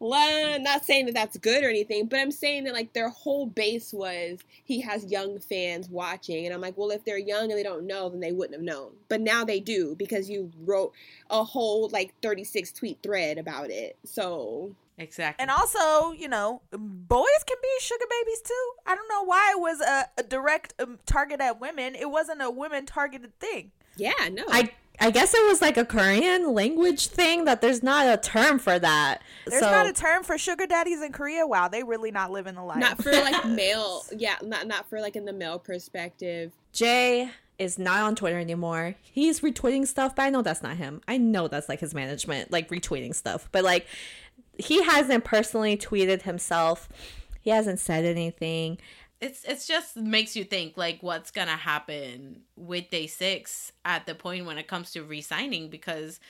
[0.00, 3.46] let- not saying that that's good or anything, but I'm saying that like their whole
[3.46, 7.58] base was he has young fans watching, and I'm like, well, if they're young and
[7.58, 8.92] they don't know, then they wouldn't have known.
[9.08, 10.92] But now they do because you wrote
[11.30, 13.96] a whole like 36 tweet thread about it.
[14.04, 15.40] So Exactly.
[15.42, 18.70] And also, you know, boys can be sugar babies too.
[18.84, 21.94] I don't know why it was a, a direct um, target at women.
[21.94, 23.70] It wasn't a women targeted thing.
[23.96, 28.06] yeah, no, I I guess it was like a Korean language thing that there's not
[28.06, 29.22] a term for that.
[29.46, 31.46] There's so not a term for sugar daddies in Korea.
[31.46, 32.78] Wow, they really not living the life.
[32.78, 34.04] not for like male.
[34.16, 36.52] Yeah, not not for like in the male perspective.
[36.74, 38.94] Jae is not on Twitter anymore.
[39.02, 41.00] He's retweeting stuff, but I know that's not him.
[41.08, 43.48] I know that's like his management, like retweeting stuff.
[43.52, 43.86] But like
[44.58, 46.88] he hasn't personally tweeted himself.
[47.40, 48.78] He hasn't said anything.
[49.20, 54.14] It's it's just makes you think like what's gonna happen with day six at the
[54.14, 56.20] point when it comes to resigning because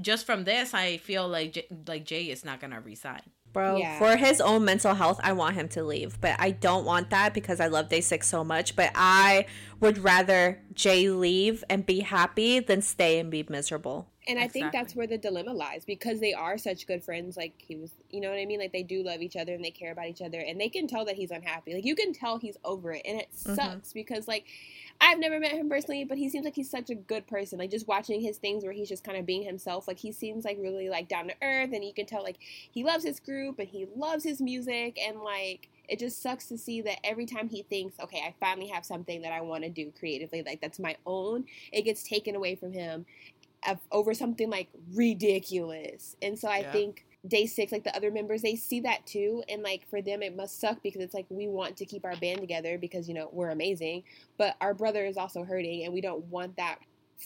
[0.00, 3.22] just from this I feel like J- like Jae is not gonna resign.
[3.52, 3.98] Bro, Yeah.
[3.98, 6.20] for his own mental health, I want him to leave.
[6.20, 8.76] But I don't want that because I love Day 6 so much.
[8.76, 9.46] But I
[9.80, 14.08] would rather Jae leave and be happy than stay and be miserable.
[14.28, 17.36] And I think that's where the dilemma lies because they are such good friends.
[17.36, 18.60] Like he was, you know what I mean?
[18.60, 20.86] Like they do love each other and they care about each other, and they can
[20.86, 21.74] tell that he's unhappy.
[21.74, 23.54] Like you can tell he's over it, and it mm-hmm.
[23.54, 24.44] sucks because like
[25.00, 27.58] I've never met him personally, but he seems like he's such a good person.
[27.58, 29.88] Like just watching his things where he's just kind of being himself.
[29.88, 32.38] Like he seems like really like down to earth, and you can tell like
[32.70, 36.58] he loves his group and he loves his music, and like it just sucks to
[36.58, 39.70] see that every time he thinks, okay, I finally have something that I want to
[39.70, 43.06] do creatively, like that's my own, it gets taken away from him
[43.92, 46.16] over something like ridiculous.
[46.22, 46.72] And so I Yeah.
[46.72, 49.42] think day six, like the other members, they see that too.
[49.48, 52.16] And like for them, it must suck because it's like we want to keep our
[52.16, 54.04] band together because, you know, we're amazing.
[54.38, 56.78] But our brother is also hurting and we don't want that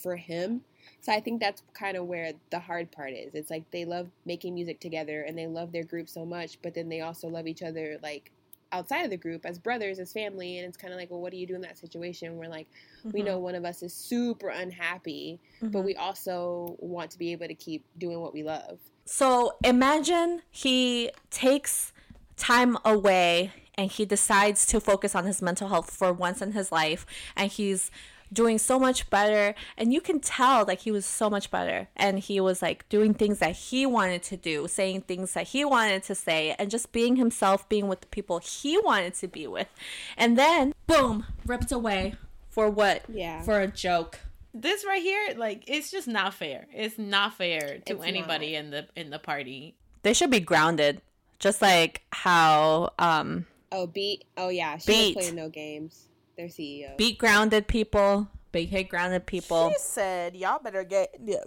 [0.03, 0.62] for him.
[1.00, 3.35] So I think that's kind of where the hard part is.
[3.35, 6.74] It's like they love making music together and they love their group so much, but
[6.74, 8.33] then they also love each other like
[8.74, 10.58] outside of the group as brothers, as family.
[10.58, 12.66] And it's kind of like, well, what do you do in that situation where like
[13.04, 13.44] we know mm-hmm.
[13.44, 15.84] one of us is super unhappy, but mm-hmm.
[15.84, 18.78] we also want to be able to keep doing what we love.
[19.04, 21.92] So imagine he takes
[22.37, 26.72] time away and he decides to focus on his mental health for once in his
[26.72, 27.06] life
[27.37, 27.90] and he's
[28.35, 32.18] doing so much better and you can tell like he was so much better and
[32.18, 36.03] he was like doing things that he wanted to do saying things that he wanted
[36.03, 39.68] to say and just being himself being with the people he wanted to be with
[40.16, 42.14] and then boom ripped away
[42.51, 43.40] for what Yeah.
[43.42, 44.20] for a joke
[44.53, 46.66] This right here, like it's just not fair.
[46.73, 49.75] It's not fair to It's anybody in the in the party.
[50.03, 51.01] they should be grounded
[51.40, 54.25] just like how um Oh, Beat.
[54.37, 54.79] Oh, yeah.
[54.79, 55.16] She Beat.
[55.16, 56.05] was playing no games.
[56.37, 56.97] Their CEO.
[56.97, 59.70] beat grounded people, big hit grounded people.
[59.70, 61.38] She said, "Y'all better get." Yeah.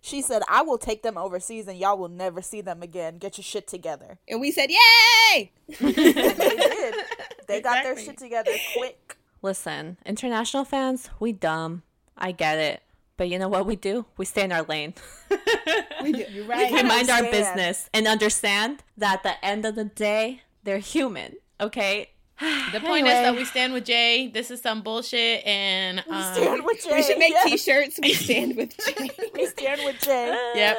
[0.00, 3.18] She said, "I will take them overseas, and y'all will never see them again.
[3.18, 5.52] Get your shit together." And we said, Yay!
[5.80, 6.94] They did.
[7.46, 9.16] They got their shit together quick.
[9.42, 11.82] Listen, international fans, we dumb.
[12.16, 12.82] I get it.
[13.16, 14.06] But you know what we do?
[14.16, 14.94] We stay in our lane.
[16.02, 16.24] we do.
[16.30, 16.70] You're right.
[16.72, 21.36] we mind our business and understand that at the end of the day, They're human,
[21.60, 22.10] okay?
[22.72, 24.32] The point is that we stand with Jae.
[24.32, 26.92] This is some bullshit, and um, stand with Jae.
[26.96, 27.48] We should make yes.
[27.48, 27.98] T-shirts.
[28.02, 29.10] We stand with Jae.
[29.34, 30.36] We stand with Jae.
[30.54, 30.78] Yep.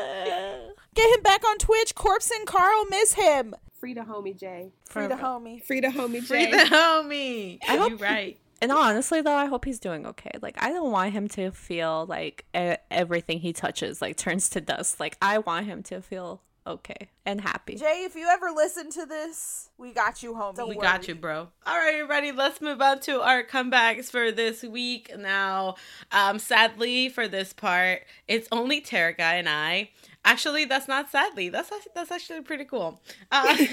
[0.96, 1.96] Get him back on Twitch.
[1.96, 3.56] Corpse and Carl miss him.
[3.80, 4.72] Free to homie Jae.
[4.90, 5.64] Free the homie.
[5.64, 6.52] Free to homie free Jae.
[6.52, 7.60] the homie.
[7.68, 8.38] I hope- you right.
[8.60, 10.32] And honestly, though, I hope he's doing okay.
[10.42, 14.62] Like, I don't want him to feel like e- everything he touches like turns to
[14.62, 15.00] dust.
[15.00, 17.76] Like, I want him to feel okay and happy.
[17.76, 20.56] Jae, if you ever listen to this, we got you, home.
[20.58, 20.78] We worry.
[20.78, 21.50] got you, bro.
[21.66, 25.12] All right, everybody, let's move on to our comebacks for this week.
[25.18, 25.76] Now,
[26.12, 29.90] um, sadly for this part, it's only Terika and I.
[30.24, 31.50] Actually, that's not sadly.
[31.50, 33.02] That's that's actually pretty cool.
[33.32, 33.56] Uh,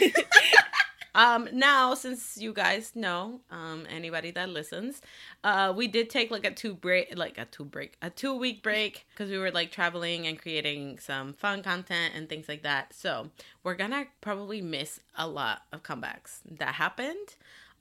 [1.14, 5.00] um, now, since you guys know, um, anybody that listens,
[5.44, 8.62] uh, we did take like a two break, like a two break, a two week
[8.62, 12.92] break because we were like traveling and creating some fun content and things like that.
[12.92, 13.30] So
[13.62, 17.36] we're gonna probably miss a lot of comebacks that happened,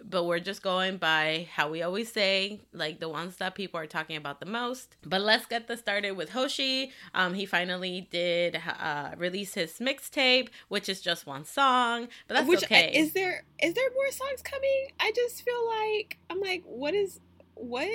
[0.09, 3.87] but we're just going by how we always say, like the ones that people are
[3.87, 4.95] talking about the most.
[5.05, 6.91] But let's get this started with Hoshi.
[7.13, 12.47] Um, he finally did uh, release his mixtape, which is just one song, but that's
[12.47, 12.91] Which okay.
[12.93, 13.43] is there?
[13.61, 14.87] Is there more songs coming?
[14.99, 17.19] I just feel like I'm like, what is
[17.55, 17.89] what?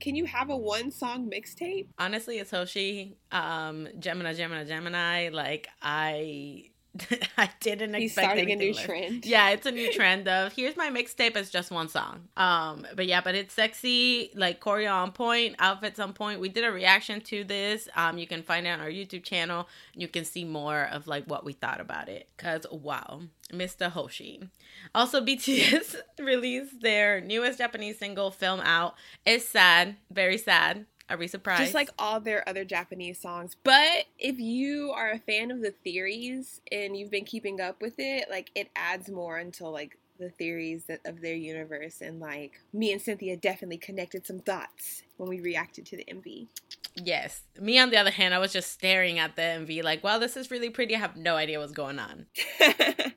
[0.00, 1.86] Can you have a one song mixtape?
[1.98, 6.68] honestly it's hoshi um gemini gemini gemini like i
[7.38, 8.84] i didn't He's expect starting a new less.
[8.84, 9.26] trend.
[9.26, 12.28] yeah it's a new trend of here's my mixtape as just one song.
[12.36, 16.38] Um but yeah but it's sexy like choreo on point outfits on point.
[16.40, 17.88] We did a reaction to this.
[17.96, 19.68] Um you can find it on our youtube channel.
[19.94, 22.28] You can see more of like what we thought about it.
[22.36, 23.22] Because wow
[23.52, 24.48] mr hoshi.
[24.94, 28.94] Also bts released their newest japanese single film out.
[29.26, 33.56] It's sad very sad are we surprised Just like all their other Japanese songs.
[33.62, 37.94] But if you are a fan of the theories and you've been keeping up with
[37.98, 42.00] it, like it adds more until like the theories that, of their universe.
[42.00, 46.48] And like me and Cynthia definitely connected some thoughts when we reacted to the MV.
[46.96, 47.42] Yes.
[47.60, 50.36] Me, on the other hand, I was just staring at the MV like, wow, this
[50.36, 50.94] is really pretty.
[50.94, 52.26] I have no idea what's going on.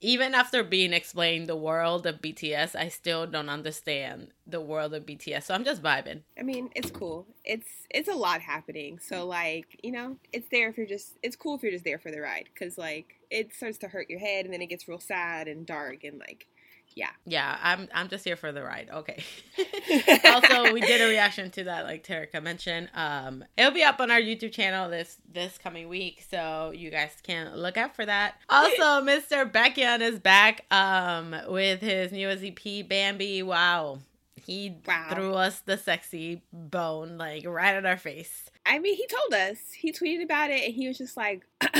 [0.00, 5.06] Even after being explained the world of BTS, I still don't understand the world of
[5.06, 5.44] BTS.
[5.44, 6.22] So I'm just vibing.
[6.38, 7.26] I mean, it's cool.
[7.44, 8.98] It's it's a lot happening.
[8.98, 11.98] So like, you know, it's there if you're just it's cool if you're just there
[11.98, 14.86] for the ride cuz like it starts to hurt your head and then it gets
[14.86, 16.46] real sad and dark and like
[16.94, 17.10] yeah.
[17.26, 18.88] Yeah, I'm I'm just here for the ride.
[18.92, 19.22] Okay.
[20.24, 22.88] also, we did a reaction to that, like Tarika mentioned.
[22.94, 27.12] Um, it'll be up on our YouTube channel this this coming week, so you guys
[27.22, 28.36] can look out for that.
[28.48, 29.50] Also, Mr.
[29.50, 33.42] Baekhyun is back um with his newest EP, Bambi.
[33.42, 33.98] Wow,
[34.34, 35.08] he Wow.
[35.10, 38.50] threw us the sexy bone like right at our face.
[38.64, 39.58] I mean, he told us.
[39.72, 41.44] He tweeted about it and he was just like,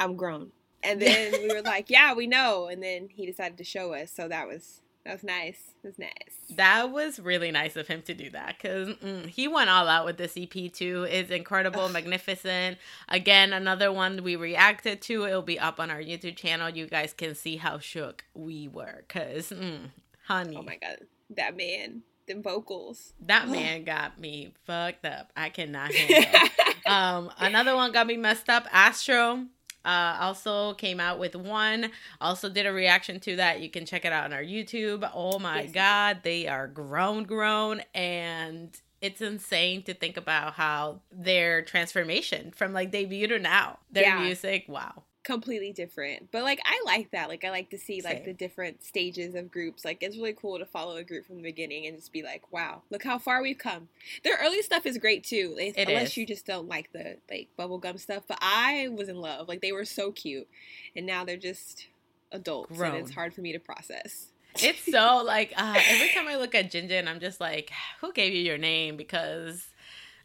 [0.00, 0.50] I'm grown.
[0.82, 2.66] And then we were like, yeah, we know.
[2.68, 4.10] And then he decided to show us.
[4.10, 5.74] So that was that was nice.
[5.82, 6.56] It was nice.
[6.56, 10.04] That was really nice of him to do that because mm, he went all out
[10.04, 11.06] with this EP too.
[11.10, 12.76] It's incredible, magnificent.
[13.08, 15.24] Again, another one we reacted to.
[15.24, 16.68] It'll be up on our YouTube channel.
[16.68, 19.90] You guys can see how shook we were because, mm,
[20.26, 20.98] honey, Oh my god.
[21.30, 22.02] That man.
[22.26, 23.12] Them vocals.
[23.22, 25.32] that man got me fucked up.
[25.36, 26.48] I cannot handle.
[26.86, 28.68] um, another one got me messed up.
[28.70, 29.46] Astro
[29.84, 31.90] uh, also came out with one.
[32.20, 33.60] Also did a reaction to that.
[33.60, 35.08] You can check it out on our YouTube.
[35.14, 35.72] Oh my Yes.
[35.72, 42.72] god, they are grown, grown, and it's insane to think about how their transformation from
[42.72, 44.22] like debut to now, their Yeah.
[44.22, 44.66] music.
[44.68, 45.04] Wow.
[45.30, 46.30] Completely different.
[46.32, 47.28] But like I like that.
[47.28, 49.84] Like I like to see like the different stages of groups.
[49.84, 52.50] Like it's really cool to follow a group from the beginning and just be like,
[52.52, 53.88] wow, look how far we've come.
[54.24, 55.54] Their early stuff is great too.
[55.56, 56.16] Like, unless is.
[56.16, 58.24] you just don't like the like bubblegum stuff.
[58.26, 59.46] But I was in love.
[59.48, 60.48] Like they were so cute.
[60.96, 61.86] And now they're just
[62.32, 62.94] adults Grown.
[62.94, 64.32] and it's hard for me to process.
[64.56, 67.70] It's so like uh, every time I look at Jinjin, I'm just like,
[68.00, 68.96] who gave you your name?
[68.96, 69.64] Because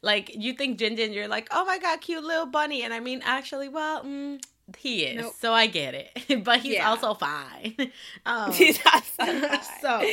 [0.01, 3.21] like you think Jinjin, you're like, oh my god, cute little bunny, and I mean,
[3.23, 4.41] actually, well, mm,
[4.77, 5.33] he is, Nope.
[5.39, 6.89] so I get it, but he's Yeah.
[6.89, 7.75] also fine.
[8.25, 9.43] um, He's awesome.
[9.81, 10.09] so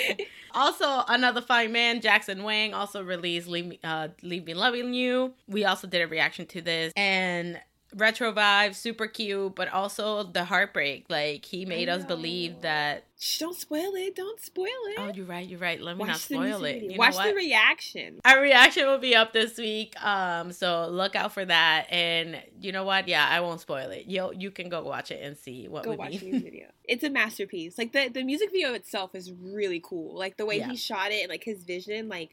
[0.55, 5.33] also another fine man jackson wang also released leave me, uh, leave me loving you
[5.49, 7.59] we also did a reaction to this and
[7.95, 13.39] retro vibe super cute but also the heartbreak like he made us believe that Shh,
[13.39, 14.17] don't spoil it.
[14.17, 14.97] Don't spoil it.
[14.99, 17.35] oh you're right you're right let me not Watch the spoil it you Watch the
[17.35, 18.21] reaction.
[18.25, 22.73] our reaction will be up this week um so look out for that and you
[22.73, 25.69] know what yeah i won't spoil it you you can go watch it and see
[25.69, 26.67] what go we watch the video.
[26.85, 27.79] It's a masterpiece.
[27.79, 30.19] Like the the music video itself is really cool.
[30.19, 30.69] Like the way Yeah.
[30.69, 32.31] he shot it and like his vision, like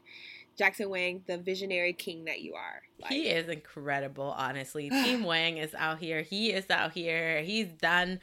[0.60, 2.82] Jackson Wang, the visionary king that you are.
[3.00, 4.90] Like, he is incredible, honestly.
[5.04, 6.20] Team Wang is out here.
[6.20, 7.40] He is out here.
[7.40, 8.20] He's done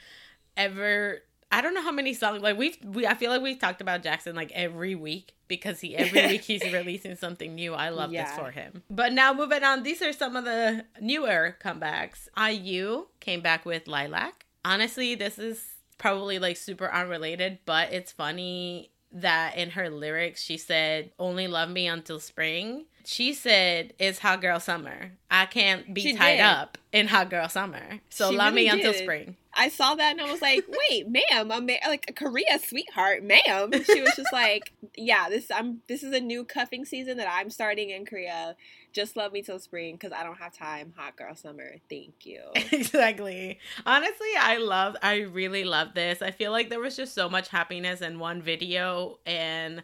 [0.56, 1.22] ever
[1.52, 4.04] I don't know how many songs like we've we I feel like we've talked about
[4.04, 7.74] Jackson like every week because he every week he's releasing something new.
[7.74, 8.84] I love this for him.
[8.90, 12.28] But now moving on, these are some of the newer comebacks.
[12.38, 14.46] IU came back with Lilac.
[14.64, 15.64] Honestly, this is
[15.98, 21.70] probably like super unrelated, but it's funny that in her lyrics she said only love
[21.70, 22.86] me until spring.
[23.06, 25.12] She said it's hot girl summer.
[25.32, 26.42] I can't be She tied did.
[26.42, 28.02] up in hot girl summer.
[28.10, 29.38] So She love me really until spring.
[29.54, 33.72] I saw that and I was like, "Wait, ma'am, I'm like a Korea sweetheart, ma'am."
[33.86, 37.50] She was just like, "Yeah, this I'm this is a new cuffing season that I'm
[37.50, 38.56] starting in Korea.
[38.98, 40.92] Just love me till spring because I don't have time.
[40.98, 41.76] Hot girl summer.
[41.88, 43.60] Thank you." exactly.
[43.86, 46.24] Honestly, I love I really love this.
[46.24, 49.84] I feel like there was just so much happiness in one video and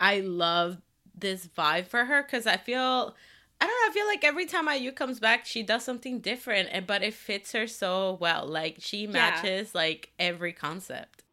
[0.00, 0.78] I love
[1.14, 3.14] this vibe for her cuz I feel
[3.60, 6.70] I don't know, I feel like every time IU comes back, she does something different
[6.72, 8.46] and but it fits her so well.
[8.46, 11.23] Like she matches like every concept.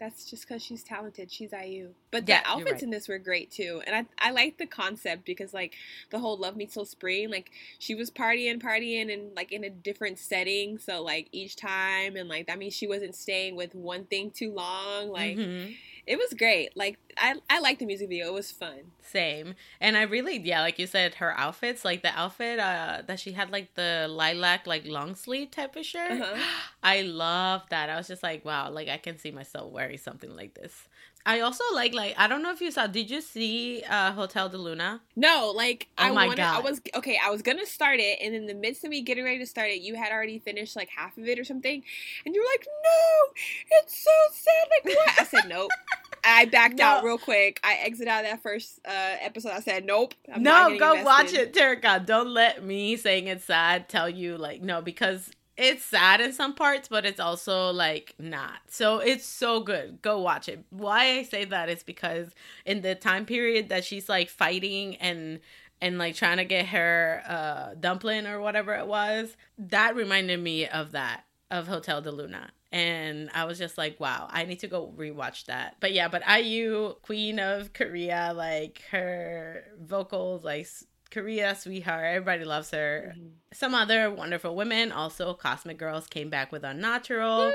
[0.00, 1.30] That's just because she's talented.
[1.30, 1.90] She's IU.
[2.10, 2.82] But Yeah, the outfits right.
[2.82, 3.80] in this were great too.
[3.86, 5.74] And I, I like the concept because, like,
[6.10, 9.70] the whole Love Me Till Spring, like, she was partying, partying, and, like, in a
[9.70, 10.78] different setting.
[10.78, 14.52] So, like, each time, and, like, that means she wasn't staying with one thing too
[14.52, 15.10] long.
[15.10, 15.76] Like, Mhm.
[16.06, 16.76] It was great.
[16.76, 18.26] Like, I, I liked the music video.
[18.28, 18.92] It was fun.
[19.00, 19.54] Same.
[19.80, 23.32] And I really, yeah, like you said, her outfits, like the outfit uh that she
[23.32, 26.12] had, like the lilac, like long sleeve type of shirt.
[26.12, 26.42] Uh-huh.
[26.82, 27.90] I love that.
[27.90, 30.88] I was just like, wow, like I can see myself wearing something like this.
[31.26, 32.86] I also like, like I don't know if you saw.
[32.86, 35.00] Did you see uh Hotel de Luna?
[35.16, 37.18] No, like Oh I my wanted, I was okay.
[37.22, 39.70] I was gonna start it, and in the midst of me getting ready to start
[39.70, 41.82] it, you had already finished like half of it or something,
[42.26, 45.20] and you were like, "No, it's so sad." Like what?
[45.20, 45.70] I said, "Nope."
[46.26, 47.60] I backed out real quick.
[47.62, 49.52] I exited out of that first uh, episode.
[49.52, 52.04] I said, "Nope." I'm no, go watch it, Terika.
[52.04, 56.54] Don't let me saying it's sad tell you like no because it's sad in some
[56.54, 58.58] parts, but it's also like not.
[58.68, 60.02] So it's so good.
[60.02, 60.64] Go watch it.
[60.70, 62.34] Why I say that is because
[62.64, 65.40] in the time period that she's like fighting and
[65.80, 70.66] and like trying to get her uh dumpling or whatever it was, that reminded me
[70.66, 72.50] of that of Hotel de Luna.
[72.72, 75.76] And I was just like, wow, I need to go rewatch that.
[75.78, 80.66] But yeah, but IU, Queen of Korea, like her vocals, like
[81.14, 83.14] Korea sweetheart, everybody loves her.
[83.16, 83.30] Mhm.
[83.52, 87.52] Some other wonderful women, also Cosmic Girls, came back with Unnatural.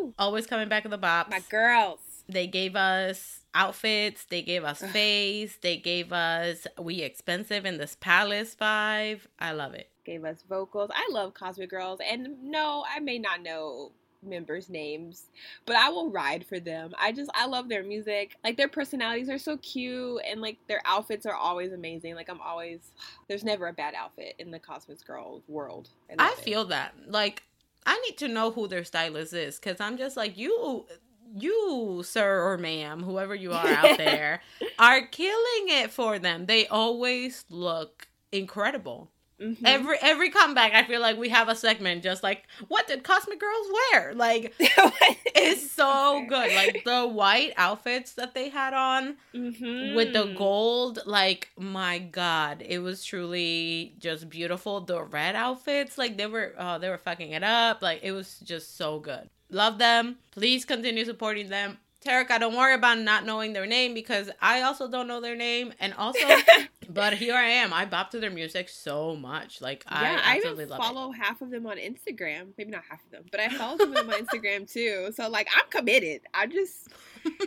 [0.00, 0.14] Woo!
[0.18, 1.30] Always coming back with the bops.
[1.30, 2.00] My girls.
[2.28, 7.96] They gave us outfits, they gave us face, they gave us We Expensive in this
[8.00, 9.20] Palace vibe.
[9.38, 9.88] I love it.
[10.04, 10.90] gave us vocals.
[10.94, 13.92] I love Cosmic Girls, and no, I may not know
[14.26, 15.26] members' names,
[15.64, 16.92] but I will ride for them.
[16.98, 18.36] I just I love their music.
[18.44, 22.14] Like their personalities are so cute, and like their outfits are always amazing.
[22.14, 22.80] Like I'm always
[23.28, 25.88] there's never a bad outfit in the Cosmic Girls world.
[26.18, 26.38] I it.
[26.38, 26.94] feel that.
[27.08, 27.42] Like,
[27.84, 30.86] I need to know who their stylist is because I'm just like, you,
[31.34, 34.42] you, sir or ma'am, whoever you are out there,
[34.78, 36.46] are killing it for them.
[36.46, 39.10] They always look incredible.
[39.40, 39.58] Mhm.
[39.64, 43.38] Every every comeback, I feel like we have a segment just like, what did Cosmic
[43.38, 44.14] Girls wear?
[44.14, 46.54] Like, it's so good.
[46.54, 49.94] Like the white outfits that they had on Mhm.
[49.94, 54.80] with the gold, like my god, it was truly just beautiful.
[54.80, 57.82] The red outfits, like they were, oh, they were fucking it up.
[57.82, 59.28] Like it was just so good.
[59.50, 60.16] Love them.
[60.32, 61.78] Please continue supporting them.
[62.06, 65.72] Tarek, don't worry about not knowing their name because I also don't know their name,
[65.80, 66.20] and also,
[66.88, 67.72] but here I am.
[67.72, 69.60] I bop to their music so much.
[69.60, 70.94] Like I yeah, I absolutely even love it.
[70.94, 72.48] follow half of them on Instagram.
[72.56, 75.12] Maybe not half of them, but I follow some of them on Instagram too.
[75.14, 76.22] So like, I'm committed.
[76.32, 76.88] I just,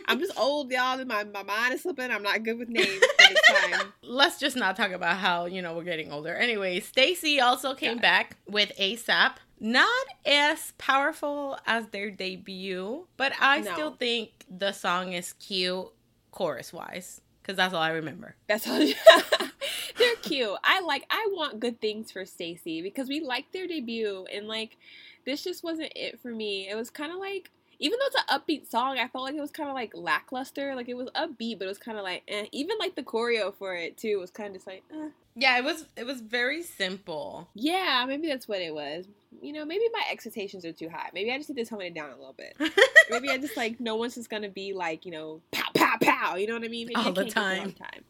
[0.06, 0.98] I'm just old, y'all.
[0.98, 2.10] and My my mind is slipping.
[2.10, 3.86] I'm not good with names, but it's fine.
[4.02, 6.34] let's just not talk about how you know we're getting older.
[6.34, 9.32] Anyway, STAYC also came back with ASAP.
[9.60, 13.72] Not as powerful as their debut, but I No.
[13.74, 15.86] still think the song is cute
[16.32, 18.36] chorus wise because that's all I remember.
[18.48, 18.78] That's all.
[19.98, 20.56] They're cute.
[20.64, 21.04] I like.
[21.10, 24.78] I want good things for STAYC because we liked their debut, and like,
[25.26, 26.68] this just wasn't it for me.
[26.68, 27.50] It was kind of like.
[27.82, 30.74] Even though it's an upbeat song, I felt like it was kind of like lackluster.
[30.74, 32.44] Like it was upbeat, but it was kind of like, eh.
[32.52, 35.08] even like the choreo for it too was kind of just like, eh.
[35.34, 37.48] Yeah, it was it was very simple.
[37.54, 39.06] Yeah, maybe that's what it was.
[39.40, 41.08] You know, maybe my expectations are too high.
[41.14, 42.56] Maybe I just need to tone it down a little bit.
[43.10, 46.34] Maybe I just like no one's just gonna be like you know pow pow pow.
[46.34, 46.88] You know what I mean?
[46.88, 47.58] Maybe All I the time.
[47.60, 48.04] All the time.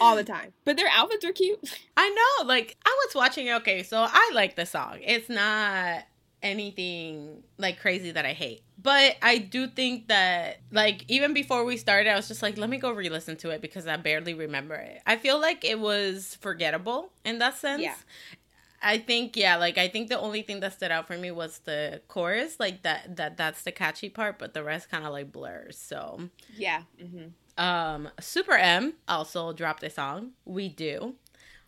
[0.00, 0.52] All the time.
[0.64, 1.78] But their outfits are cute.
[1.96, 3.50] I know, like I was watching.
[3.50, 4.98] Okay, so I like the song.
[5.02, 6.04] It's not
[6.42, 8.62] anything like crazy that I hate.
[8.82, 12.68] But I do think that like even before we started, I was just like, let
[12.68, 15.00] me go re-listen to it because I barely remember it.
[15.06, 17.82] I feel like it was forgettable in that sense.
[17.82, 17.94] Yeah.
[18.84, 21.60] I think yeah, like I think the only thing that stood out for me was
[21.60, 25.30] the chorus, like that that that's the catchy part, but the rest kind of like
[25.30, 25.78] blurs.
[25.78, 26.82] So, Yeah.
[27.00, 27.28] hmm
[27.58, 30.32] um Super M also dropped a song.
[30.44, 31.14] We do.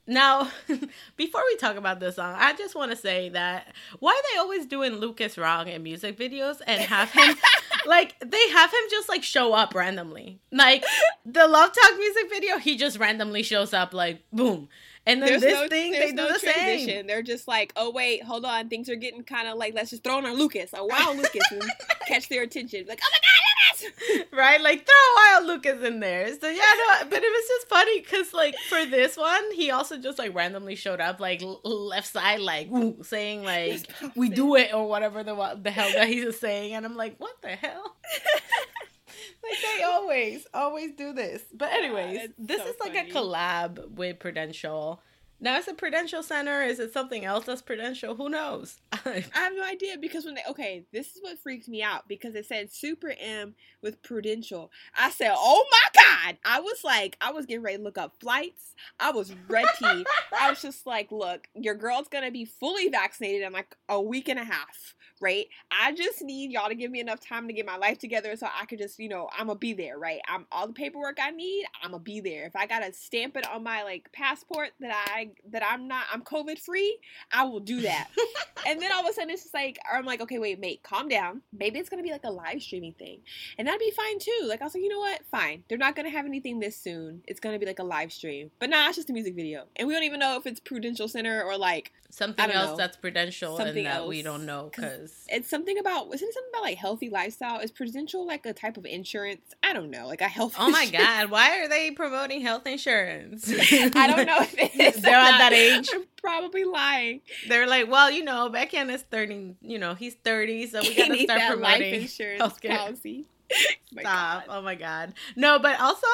[0.06, 0.50] Now,
[1.16, 4.38] before we talk about this song, I just want to say that why are they
[4.38, 7.34] always doing Lucas wrong in music videos and have him
[7.86, 10.40] like they have him just like show up randomly.
[10.52, 10.84] Like
[11.24, 14.68] the Love Talk music video, he just randomly shows up like boom.
[15.06, 16.88] And then There's this no, thing they do no the transition.
[16.88, 17.06] same.
[17.06, 20.02] They're just like, oh wait, hold on, things are getting kind of like, let's just
[20.02, 21.62] throw in our Lucas, a wild Lucas, and
[22.06, 22.86] catch their attention.
[22.88, 24.26] Like, oh my god, Lucas!
[24.32, 24.60] right?
[24.60, 26.28] Like throw Wild Lucas in there.
[26.38, 29.98] So yeah, no, but it was just funny because like for this one, he also
[29.98, 32.68] just like randomly showed up like l- left side, like
[33.02, 36.84] saying like we do it or whatever the the hell that he's just saying, and
[36.84, 37.96] I'm like, what the hell?
[39.42, 41.42] like they always always do this.
[41.52, 43.10] But anyways, this so is like funny.
[43.10, 45.00] a collab with Prudential.
[45.40, 46.62] Now is it Prudential Center?
[46.62, 48.14] Is it something else that's Prudential?
[48.14, 48.80] Who knows?
[48.92, 52.34] I have no idea because when they okay, this is what freaked me out because
[52.34, 54.70] it said Super M with Prudential.
[54.96, 58.14] I said, "Oh my god!" I was like, I was getting ready to look up
[58.20, 58.74] flights.
[58.98, 59.68] I was ready.
[60.38, 64.28] I was just like, "Look, your girl's gonna be fully vaccinated in like a week
[64.28, 67.64] and a half." Right, I just need y'all to give me enough time to get
[67.64, 70.20] my life together so I could just, you know, I'm gonna be there, right?
[70.28, 72.44] I'm all the paperwork I need, I'm gonna be there.
[72.46, 76.22] If I gotta stamp it on my like passport that I that I'm not I'm
[76.22, 76.98] COVID free,
[77.32, 78.08] I will do that.
[78.66, 81.06] And then all of a sudden it's just like I'm like, okay, wait, mate, calm
[81.06, 81.42] down.
[81.52, 83.20] Maybe it's gonna be like a live streaming thing.
[83.58, 84.46] And that'd be fine too.
[84.46, 85.20] Like I was like, you know what?
[85.30, 85.64] Fine.
[85.68, 87.22] They're not gonna have anything this soon.
[87.26, 88.50] It's gonna be like a live stream.
[88.58, 89.64] But nah, it's just a music video.
[89.76, 92.76] And we don't even know if it's Prudential Center or like something else know.
[92.76, 96.50] that's Prudential Something and that we don't know because it's something about isn't it something
[96.52, 97.60] about like healthy lifestyle?
[97.60, 99.54] Is Prudential like a type of insurance?
[99.62, 103.50] I don't know, like a health Oh my god, why are they promoting health insurance?
[103.70, 105.02] I don't know if it is.
[105.02, 105.90] They're at that age.
[106.16, 107.20] Probably lying.
[107.48, 111.18] They're like, well, you know, Baekhyun is 30, you know, he's 30, so we gotta
[111.18, 112.78] start that life promoting insurance healthcare.
[112.78, 113.26] policy.
[113.52, 113.56] Oh
[113.92, 114.46] my Stop.
[114.46, 114.56] God.
[114.56, 115.14] Oh my god.
[115.36, 116.06] No, but also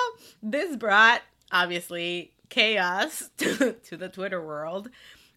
[0.43, 1.21] this brought
[1.53, 4.91] obviously chaos to, to the Twitter world.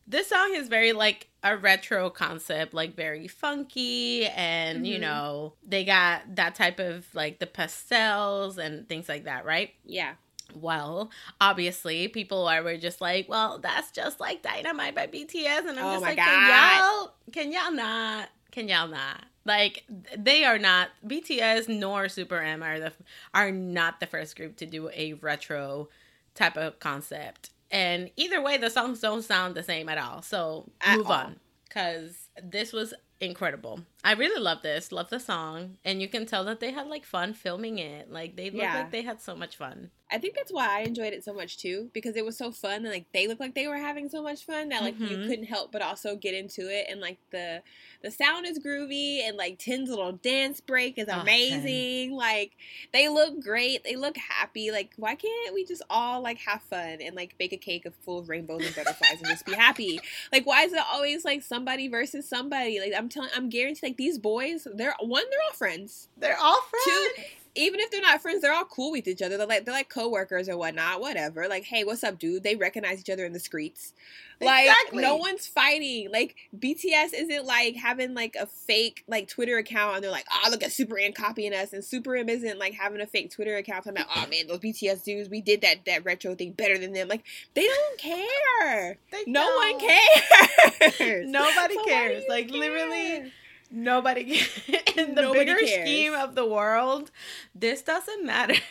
[0.06, 5.02] This song is very like a retro concept, like very funky, and you Mhm.
[5.02, 9.74] know, they got that type of like the pastels and things like that, right?
[9.86, 10.16] Yeah.
[10.54, 11.10] Well,
[11.42, 15.86] obviously, people are were just like, well, that's just like Dynamite by BTS, and I'm
[15.88, 16.26] Oh just like, God.
[16.26, 19.24] can y'all, can y'all not, can y'all not?
[19.46, 19.84] Like,
[20.16, 22.94] they are not BTS nor Super M are the
[23.34, 25.90] are not the first group to do a retro
[26.36, 30.22] type of concept, and either way, the songs don't sound the same at all.
[30.22, 31.14] So At move all.
[31.14, 33.82] on, because this was incredible.
[34.04, 37.06] I really love this, love the song, and you can tell that they had like
[37.06, 38.12] fun filming it.
[38.12, 38.78] Like they look Yeah.
[38.78, 39.92] like they had so much fun.
[40.12, 42.74] I think that's why I enjoyed it so much too, because it was so fun
[42.86, 45.28] and like they looked like they were having so much fun that like you Mhm.
[45.28, 47.64] couldn't help but also get into it and like the
[48.04, 52.12] the sound is groovy and like Ten's little dance break is amazing.
[52.12, 52.52] Like
[52.92, 54.70] they look great, they look happy.
[54.70, 57.96] Like why can't we just all like have fun and like bake a cake of
[57.96, 60.00] full of rainbows and butterflies and just be happy?
[60.32, 62.80] Like why is it always like somebody versus somebody?
[62.80, 66.60] Like I'm telling, I'm guaranteed like these boys, they're one, they're all friends They're all
[66.86, 67.30] two friends.
[67.56, 69.90] even if they're not friends they're all cool with each other they're like they're like
[69.90, 73.40] coworkers or whatnot whatever like hey what's up dude they recognize each other in the
[73.40, 73.94] streets
[74.42, 75.04] like Exactly.
[75.04, 80.04] no one's fighting like bts isn't like having like a fake like twitter account and
[80.04, 83.00] they're like oh look at super m copying us and super m isn't like having
[83.02, 86.04] a fake twitter account talking about oh man those bts dudes we did that that
[86.04, 87.24] retro thing better than them like
[87.54, 89.80] they don't care They no one don't.
[89.82, 92.24] cares Nobody So cares.
[92.28, 92.60] Like care?
[92.60, 93.32] literally,
[93.74, 94.40] nobody.
[94.98, 95.88] In the Nobody bigger cares.
[95.88, 97.12] scheme of the world,
[97.56, 98.56] this doesn't matter.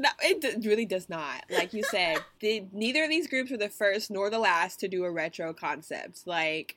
[0.00, 1.42] No, it d- really does not.
[1.50, 4.86] Like you said, the, neither of these groups were the first nor the last to
[4.86, 6.24] do a retro concept.
[6.24, 6.76] Like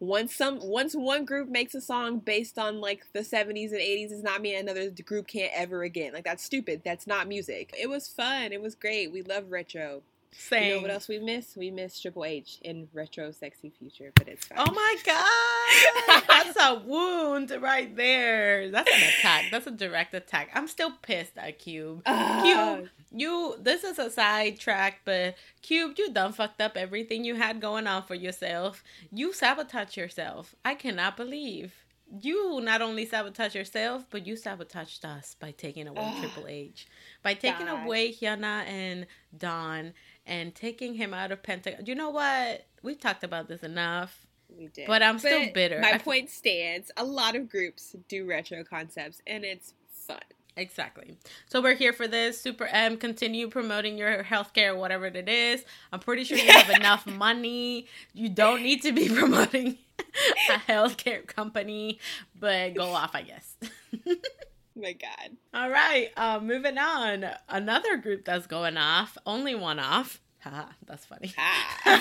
[0.00, 4.08] once some once one group makes a song based on like the 70s and 80s
[4.08, 6.12] does not mean another group can't ever again.
[6.12, 6.82] Like that's stupid.
[6.84, 7.72] That's not music.
[7.80, 8.52] It was fun.
[8.52, 9.12] It was great.
[9.12, 10.02] We love retro.
[10.32, 10.64] Same.
[10.68, 11.56] You know what else we miss?
[11.56, 14.58] We miss Triple H in retro sexy future, but it's fine.
[14.60, 18.70] Oh my god, that's a wound right there.
[18.70, 19.46] That's an attack.
[19.50, 20.50] That's a direct attack.
[20.54, 22.04] I'm still pissed at Cube.
[22.04, 23.56] Cube, you.
[23.60, 28.02] This is a sidetrack, but Cube, you done fucked up everything you had going on
[28.04, 28.82] for yourself.
[29.12, 30.54] You sabotage yourself.
[30.64, 31.72] I cannot believe
[32.22, 36.20] you not only sabotage yourself, but you sabotaged us by taking away Ugh.
[36.22, 36.86] Triple H,
[37.22, 37.84] by taking God.
[37.84, 39.06] away Hyuna and
[39.36, 39.92] Dawn,
[40.28, 41.84] and taking him out of Pentagon.
[41.86, 42.66] You know what?
[42.82, 44.26] We've talked about this enough.
[44.56, 44.86] We did.
[44.86, 45.80] But I'm still bitter.
[45.80, 46.90] My I- point stands.
[46.96, 50.20] A lot of groups do retro concepts, and it's fun.
[50.56, 51.16] Exactly.
[51.48, 52.40] So we're here for this.
[52.40, 55.64] Super M, continue promoting your healthcare, whatever it is.
[55.92, 57.86] I'm pretty sure you have enough money.
[58.12, 59.78] You don't need to be promoting
[60.50, 62.00] a healthcare company,
[62.38, 63.56] but go off, I guess.
[64.78, 65.36] My God.
[65.52, 67.26] All right, uh, moving on.
[67.48, 70.18] Another group that's going off, OnlyOneOf.
[70.38, 71.32] Haha, that's funny.
[71.36, 72.00] Ah.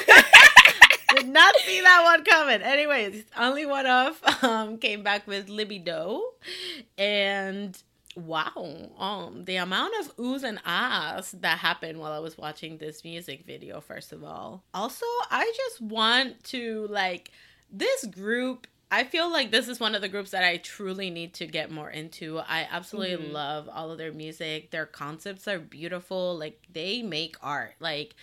[1.15, 2.61] Did not see that one coming.
[2.61, 6.21] Anyways, OnlyOneOf um, came back with Libido,
[6.99, 7.81] and
[8.15, 13.03] wow, um, the amount of oohs and ahs that happened while I was watching this
[13.03, 13.81] music video.
[13.81, 17.31] First of all, also, I just want to like
[17.71, 18.67] this group.
[18.89, 21.69] I feel like this is one of the groups that I truly need to get
[21.71, 22.39] more into.
[22.39, 23.33] I absolutely Mhm.
[23.33, 24.71] love all of their music.
[24.71, 26.37] Their concepts are beautiful.
[26.37, 27.75] Like they make art.
[27.79, 28.15] Like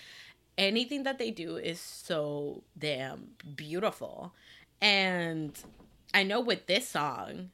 [0.56, 4.34] anything that they do is so damn beautiful.
[4.80, 5.58] And
[6.14, 7.50] I know with this song,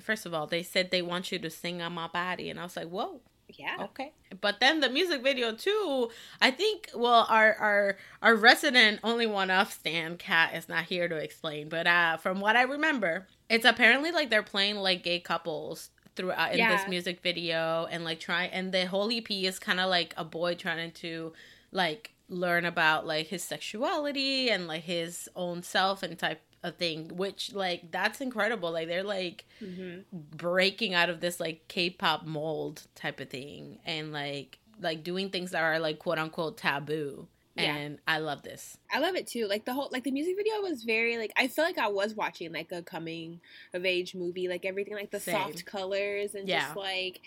[0.00, 2.48] first of all, they said they want you to sing on my body.
[2.48, 3.20] And I was like, whoa,
[3.56, 3.76] Yeah.
[3.84, 4.12] okay.
[4.40, 10.16] But then the music video too, I think well our our our resident OnlyOneOf Stan
[10.16, 11.68] Cat is not here to explain.
[11.68, 16.52] But uh from what I remember, it's apparently like they're playing like gay couples throughout
[16.52, 16.76] in Yeah.
[16.76, 20.24] this music video and like try and the whole EP is kind of like a
[20.24, 21.32] boy trying to
[21.70, 27.08] like learn about like his sexuality and like his own self and type of thing
[27.16, 32.86] which like that's incredible like they're like hmm breaking out of this like k-pop mold
[32.94, 37.74] type of thing and like like doing things that are like quote unquote taboo Yeah.
[37.76, 39.46] and i love this I love it too.
[39.46, 42.14] Like the whole like the music video was very like I feel like I was
[42.14, 43.40] watching like a coming
[43.72, 44.48] of age movie.
[44.48, 45.34] Like everything like the Same.
[45.34, 46.60] soft colors and Yeah.
[46.60, 47.22] just like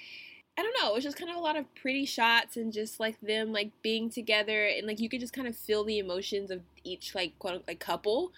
[0.59, 2.99] I don't know, it was just kind of a lot of pretty shots and just
[2.99, 6.51] like them like being together and like you could just kind of feel the emotions
[6.51, 8.31] of each like quote unquote like couple.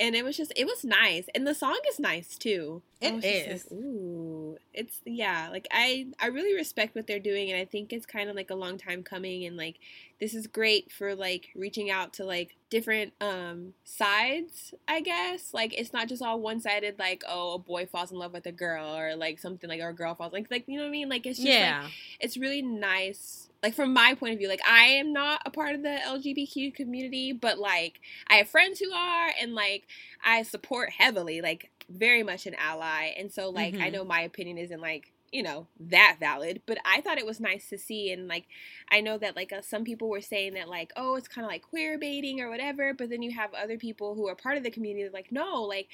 [0.00, 1.26] And it was just it was nice.
[1.34, 2.82] And the song is nice too.
[3.00, 3.64] It is.
[3.70, 4.58] Like, Ooh.
[4.74, 8.28] It's yeah, like I I really respect what they're doing and I think it's kind
[8.28, 9.76] of like a long time coming and like
[10.20, 15.76] this is great for like reaching out to like different um sides i guess like
[15.76, 18.96] it's not just all one-sided like oh a boy falls in love with a girl
[18.96, 21.08] or like something like or a girl falls like like you know what i mean
[21.08, 24.60] like it's just yeah like it's really nice like from my point of view like
[24.68, 28.92] i am not a part of the lgbtq community but like i have friends who
[28.92, 29.86] are and like
[30.24, 33.92] i support heavily like very much an ally and so like i Mhm.
[33.92, 37.68] know my opinion isn't like you know that valid but i thought it was nice
[37.68, 38.46] to see and like
[38.90, 41.50] i know that like uh, some people were saying that like oh it's kind of
[41.50, 44.64] like queer baiting or whatever but then you have other people who are part of
[44.64, 45.88] the community like no like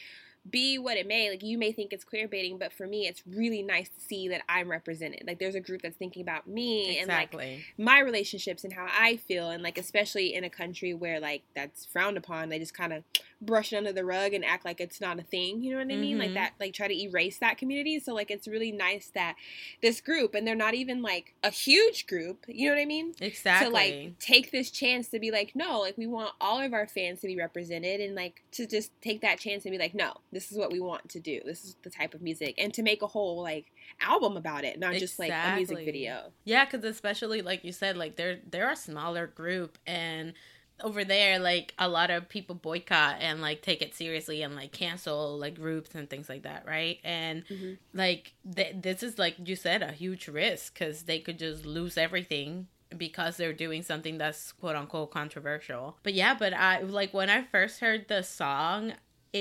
[0.48, 3.20] be what it may like you may think it's queer baiting but for me it's
[3.26, 6.98] really nice to see that i'm represented like there's a group that's thinking about me
[7.00, 7.32] and like
[7.78, 11.84] my relationships and how I feel, and like especially in a country where like that's
[11.84, 13.02] frowned upon, they just kind of
[13.40, 15.60] brush it under the rug and act like it's not a thing.
[15.62, 16.18] You know what I mean?
[16.18, 16.34] Like Mhm.
[16.34, 18.00] that, like try to erase that community.
[18.00, 19.36] So like it's really nice that
[19.82, 22.44] this group, and they're not even like a huge group.
[22.48, 23.14] You know what I mean?
[23.20, 26.72] exactly To like take this chance to be like, no, like we want all of
[26.72, 29.94] our fans to be represented, and like to just take that chance and be like,
[29.94, 31.40] no, this is what we want to do.
[31.44, 33.66] This is the type of music, and to make a whole like
[34.00, 36.32] album about it, not just like a music video.
[36.44, 40.32] Yeah, because especially like you said, like they're they're a smaller group, and
[40.82, 44.72] over there, like a lot of people boycott and like take it seriously and like
[44.72, 46.98] cancel like groups and things like that, right?
[47.04, 47.78] And Mhm.
[47.94, 51.96] like th- this is like you said, a huge risk because they could just lose
[51.96, 55.98] everything because they're doing something that's quote unquote controversial.
[56.02, 58.92] But yeah, but I like when I first heard the song,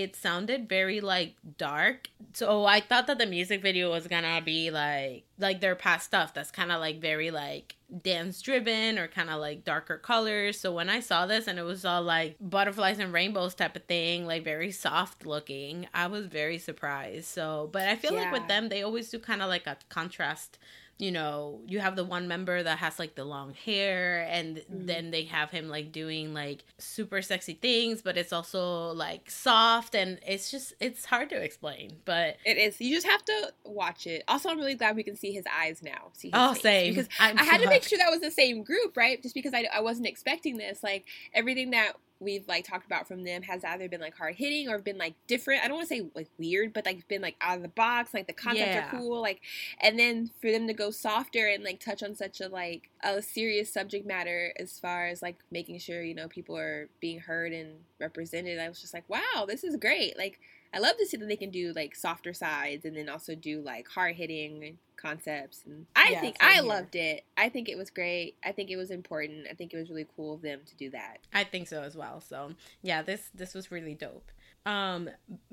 [0.04, 2.10] it sounded very like dark.
[2.34, 6.34] So I thought that the music video was gonna be like like their past stuff
[6.34, 10.60] that's kind of like very like dance driven or kind of like darker colors.
[10.60, 13.84] So when I saw this and it was all like butterflies and rainbows type of
[13.86, 17.26] thing, like very soft looking, I was very surprised.
[17.26, 20.58] So, but I feel like with them they always do kind of like a contrast
[20.98, 24.88] you know, you have the one member that has like the long hair, and Mhm.
[24.88, 29.94] then they have him like doing like super sexy things, but it's also like soft,
[29.94, 31.98] and it's just it's hard to explain.
[32.06, 32.80] But It is.
[32.80, 34.24] You just have to watch it.
[34.30, 36.12] Also, I'm really glad we can see his eyes now.
[36.14, 36.62] See oh, face.
[36.62, 39.22] same Because I'm I had so to make sure that was the same group, right?
[39.22, 40.82] Just because I, I wasn't expecting this.
[40.82, 44.70] Like everything that we've like talked about from them has either been like hard hitting
[44.70, 45.64] or been like different.
[45.64, 48.14] I don't want to say like weird, but like been like out of the box.
[48.14, 48.88] Like the concepts Yeah.
[48.88, 49.22] are cool.
[49.22, 49.42] Like
[49.82, 53.22] and then for them to go softer and like touch on such a like a
[53.22, 57.52] serious subject matter as far as like making sure you know people are being heard
[57.52, 58.60] and represented.
[58.60, 60.18] I was just like, wow, this is great.
[60.18, 60.40] Like
[60.76, 63.62] I love to see that they can do like softer sides and then also do
[63.62, 65.62] like hard hitting concepts.
[65.66, 66.64] And I Yeah, think I here.
[66.64, 67.24] loved it.
[67.38, 68.36] I think it was great.
[68.44, 69.48] I think it was important.
[69.50, 71.20] I think it was really cool of them to do that.
[71.34, 72.20] I think so as well.
[72.22, 72.52] So
[72.82, 74.32] yeah, this this was really dope.
[74.66, 75.10] Um,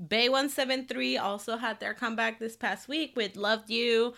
[0.08, 4.14] BAE One Seven Three also had their comeback this past week with "Loved You."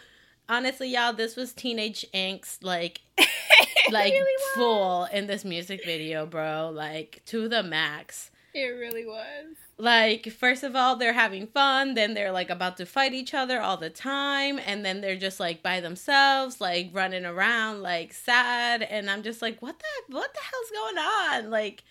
[0.49, 3.01] Honestly, y'all, this was teenage angst, like,
[3.91, 6.71] like really full in this music video, bro.
[6.73, 8.31] Like to the max.
[8.53, 9.57] It really was.
[9.77, 13.61] Like, first of all, they're having fun, then they're like about to fight each other
[13.61, 18.83] all the time, and then they're just like by themselves, like running around, like sad.
[18.83, 21.51] And I'm just like, what the what the hell's going on?
[21.51, 21.83] Like,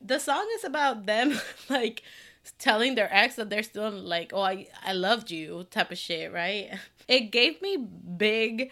[0.00, 1.38] the song is about them
[1.70, 2.02] like
[2.58, 6.32] telling their ex that they're still like, oh, I I loved you type of shit,
[6.32, 6.70] right?
[7.08, 8.70] It gave me big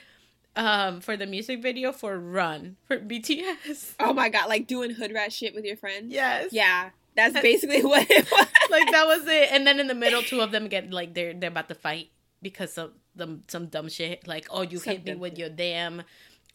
[0.55, 3.95] um for the music video for Run for BTS.
[3.99, 6.13] Oh my god, like doing hood rat shit with your friends.
[6.13, 6.53] Yes.
[6.53, 8.49] Yeah, that's basically what it was.
[8.71, 9.51] like that was it.
[9.53, 12.11] And then in the middle, two of them get like they're they're about to fight
[12.43, 14.27] because of them some dumb shit.
[14.27, 15.39] Like, oh, you Some hit me with shit.
[15.39, 16.03] your damn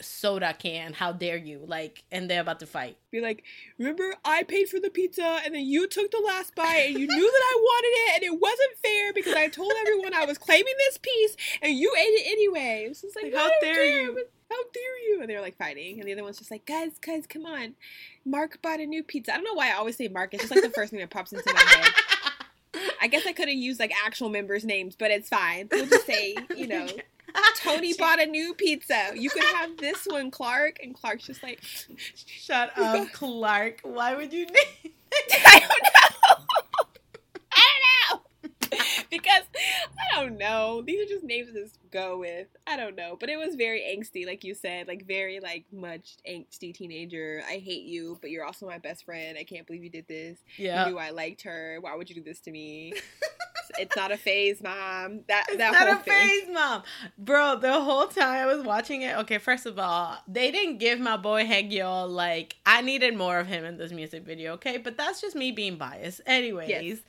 [0.03, 0.93] soda can.
[0.93, 1.63] How dare you?
[1.65, 2.97] Like, and they're about to fight.
[3.11, 3.43] Be like,
[3.77, 7.07] remember I paid for the pizza and then you took the last bite and you
[7.07, 10.37] knew that I wanted it and it wasn't fair because I told everyone I was
[10.37, 12.87] claiming this piece and you ate it anyway.
[12.89, 14.25] It's just like, Like, how dare care, you.
[14.49, 15.21] How dare you?
[15.21, 17.73] And they're like fighting, and the other one's just like, guys, guys, come on.
[18.25, 19.33] Mark bought a new pizza.
[19.33, 20.33] I don't know why I always say Mark.
[20.33, 21.91] It's just like the first thing that pops into my head.
[23.01, 25.67] I guess I could have used like actual members' names, but it's fine.
[25.71, 26.87] We'll just say, you know,
[27.63, 29.11] Tony bought a new pizza.
[29.15, 30.79] You could have this one, Clark.
[30.81, 31.59] And Clark's just like,
[32.15, 33.79] Shut up, Clark.
[33.83, 34.93] Why would you name?
[35.45, 36.85] I don't know.
[37.51, 37.67] I
[38.09, 38.21] don't
[38.71, 38.79] know.
[39.09, 40.81] because I don't know.
[40.85, 42.47] These are just names to just go with.
[42.65, 43.15] I don't know.
[43.19, 47.43] But it was very angsty, like you said, like very like much angsty teenager.
[47.47, 49.37] I hate you, but you're also my best friend.
[49.39, 50.39] I can't believe you did this.
[50.57, 50.85] Yeah.
[50.85, 51.77] You knew I liked her.
[51.81, 52.93] Why would you do this to me?
[53.79, 55.21] It's not a phase, mom.
[55.27, 56.13] That It's that not whole a thing.
[56.13, 56.83] phase, mom.
[57.17, 60.99] Bro, the whole time I was watching it, okay, first of all, they didn't give
[60.99, 64.77] my boy Hegyo, like, I needed more of him in this music video, okay?
[64.77, 66.21] But that's just me being biased.
[66.25, 66.99] Anyways, Yes.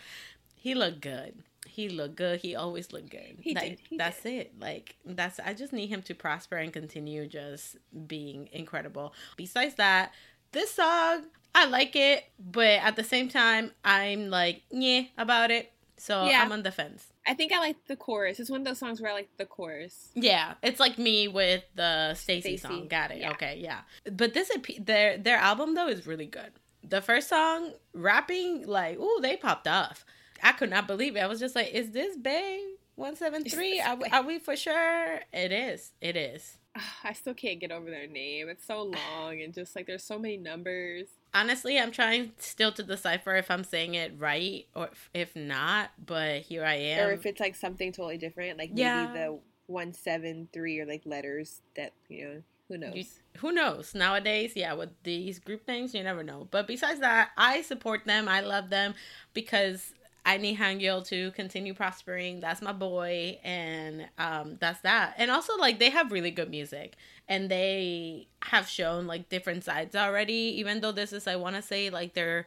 [0.56, 1.34] he looked good.
[1.66, 2.40] He looked good.
[2.40, 3.38] He always looked good.
[3.40, 3.80] He like, did.
[3.88, 4.52] He that's it.
[4.60, 9.12] Like, that's, I just need him to prosper and continue just being incredible.
[9.36, 10.12] Besides that,
[10.52, 15.72] this song, I like it, but at the same time, I'm like, yeah, about it.
[15.96, 16.42] So Yeah.
[16.42, 17.06] I'm on the fence.
[17.26, 18.38] I think I like the chorus.
[18.40, 20.10] It's one of those songs where I like the chorus.
[20.14, 22.88] Yeah, it's like me with the STAYC song.
[22.88, 23.18] Got it.
[23.18, 23.30] yeah.
[23.30, 23.80] Okay, yeah.
[24.10, 26.52] But this their their album though is really good.
[26.82, 30.04] The first song, rapping, like, ooh, they popped off.
[30.42, 31.20] I could not believe it.
[31.20, 32.60] I was just like, is this BAE
[32.96, 33.80] 173?
[33.80, 35.20] Are, we- are we for sure?
[35.32, 35.92] It is.
[36.02, 36.58] It is.
[37.04, 38.48] I still can't get over their name.
[38.50, 41.06] It's so long and just like there's so many numbers.
[41.34, 46.42] Honestly, I'm trying still to decipher if I'm saying it right or if, not, but
[46.42, 47.08] here I am.
[47.08, 49.06] or if it's like something totally different, like Yeah.
[49.06, 52.94] maybe the one seven three or like letters that you know who knows.
[52.94, 53.04] You-
[53.40, 57.62] who knows nowadays yeah with these group names you never know but besides that i
[57.62, 58.94] support them i love them
[59.32, 59.92] because
[60.24, 65.56] i need Hangyul to continue prospering that's my boy and um that's that and also
[65.56, 66.96] like they have really good music
[67.28, 71.62] and they have shown like different sides already even though this is i want to
[71.62, 72.46] say like their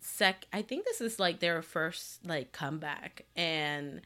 [0.00, 4.02] sec i think this is like their first like comeback and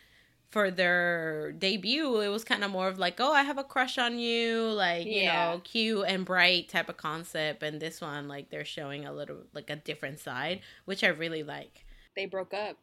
[0.50, 3.98] for their debut, it was kind of more of like, oh, I have a crush
[3.98, 7.62] on you, like, you know, cute and bright type of concept.
[7.62, 11.42] And this one, like, they're showing a little, like, a different side, which I really
[11.42, 11.84] like.
[12.14, 12.76] they broke up.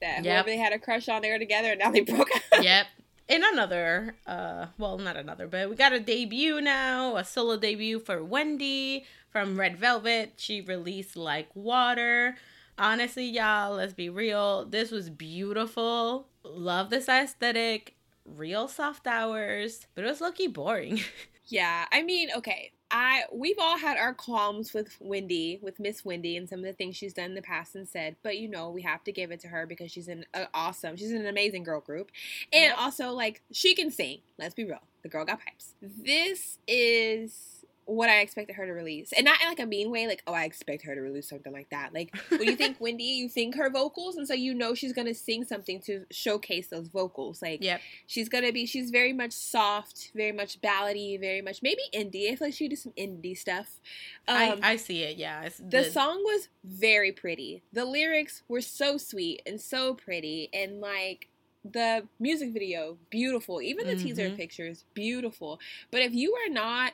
[0.00, 0.24] That Yep.
[0.24, 2.62] whoever they had a crush on, they were together, and now they broke up.
[2.62, 2.86] yep.
[3.28, 7.98] In another, uh, well, not another, but we got a debut now, a solo debut
[8.00, 10.32] for Wendy from Red Velvet.
[10.36, 12.36] She released Like Water.
[12.78, 14.64] Honestly, y'all, let's be real.
[14.64, 16.28] This was beautiful.
[16.42, 17.96] Love this aesthetic.
[18.24, 21.00] Real soft hours, but it was lucky boring.
[21.50, 22.72] Yeah, I mean, okay.
[22.90, 26.72] I we've all had our qualms with Wendy, with Miss Wendy, and some of the
[26.72, 28.16] things she's done in the past and said.
[28.22, 30.96] But you know, we have to give it to her because she's an uh, awesome,
[30.96, 32.10] she's an amazing girl group,
[32.52, 32.76] and Yep.
[32.78, 34.18] also like she can sing.
[34.38, 35.74] Let's be real, the girl got pipes.
[35.82, 37.57] This is
[37.88, 40.34] what I expected her to release, and not in like a mean way, like oh
[40.34, 41.94] I expect her to release something like that.
[41.94, 45.14] Like when you think Wendy, you think her vocals, and so you know she's gonna
[45.14, 47.40] sing something to showcase those vocals.
[47.40, 47.80] Like yep.
[48.06, 52.36] she's gonna be she's very much soft very much ballady very much maybe indie i
[52.36, 53.80] feel like she did some indie stuff
[54.26, 55.48] um, I, I see it, yeah.
[55.58, 61.28] The song was very pretty the lyrics were so sweet and so pretty and like
[61.64, 64.36] the music video beautiful even the teaser Mhm.
[64.36, 65.58] pictures beautiful
[65.90, 66.92] but if you are not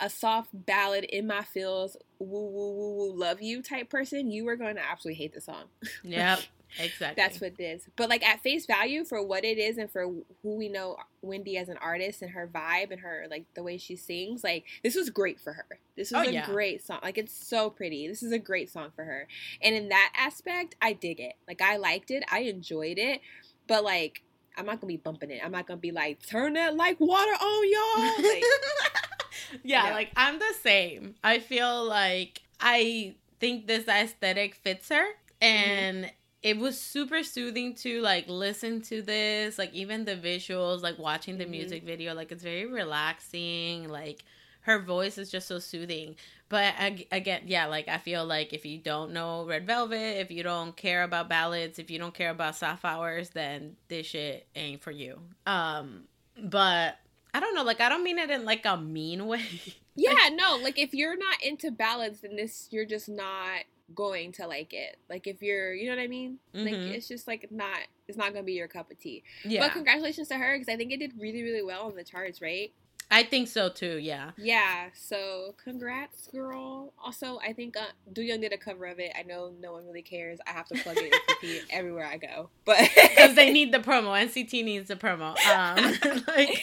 [0.00, 4.48] a soft ballad in my feels woo woo woo woo love you type person you
[4.48, 5.64] are going to absolutely hate the song
[6.02, 6.40] Yep,
[6.80, 7.22] exactly.
[7.22, 7.88] that's what it is.
[7.96, 10.02] But like at face value for what it is and for
[10.42, 13.76] who we know Wendy as an artist and her vibe and her like the way
[13.78, 15.66] she sings, like this was great for her.
[15.96, 16.46] This was Oh, a yeah.
[16.46, 16.98] great song.
[17.02, 18.08] Like it's so pretty.
[18.08, 19.28] This is a great song for her.
[19.62, 21.34] And in that aspect, I dig it.
[21.46, 22.24] Like I liked it.
[22.32, 23.20] I enjoyed it.
[23.68, 24.22] But like
[24.56, 25.40] I'm not gonna be bumping it.
[25.44, 28.22] I'm not gonna be like turn that like water on y'all.
[28.28, 28.42] Like,
[29.62, 29.92] yeah, Yeah.
[29.92, 31.14] like I'm the same.
[31.24, 35.04] I feel like I think this aesthetic fits her
[35.40, 36.10] and
[36.42, 41.38] it was super soothing to like listen to this, like even the visuals, like watching
[41.38, 41.50] the Mhm.
[41.50, 44.24] music video, like it's very relaxing, like
[44.60, 46.16] her voice is just so soothing.
[46.48, 46.74] But
[47.10, 50.76] again, yeah, like I feel like if you don't know Red Velvet, if you don't
[50.76, 54.90] care about ballads, if you don't care about soft hours, then this shit ain't for
[54.90, 55.20] you.
[55.46, 56.04] Um,
[56.42, 56.98] but
[57.34, 59.42] I don't know, like I don't mean it in like a mean way.
[59.96, 63.64] yeah, no, like if you're not into ballads, then this you're just not
[63.94, 64.96] going to like it.
[65.10, 66.38] Like if you're, you know what I mean?
[66.54, 66.94] Like Mhm.
[66.94, 67.78] it's just like not,
[68.08, 69.22] it's not gonna be your cup of tea.
[69.44, 72.04] yeah, But congratulations to her because I think it did really, really well on the
[72.04, 72.72] charts, right?
[73.10, 73.98] I think so too.
[73.98, 76.94] Yeah, Yeah, so congrats, girl.
[77.04, 79.12] Also, I think uh, Doyoung did a cover of it.
[79.16, 80.38] I know no one really cares.
[80.46, 81.12] I have to plug it
[81.42, 84.18] it everywhere I go, but because they need the promo.
[84.18, 85.36] NCT needs the promo.
[85.46, 86.62] Um, like,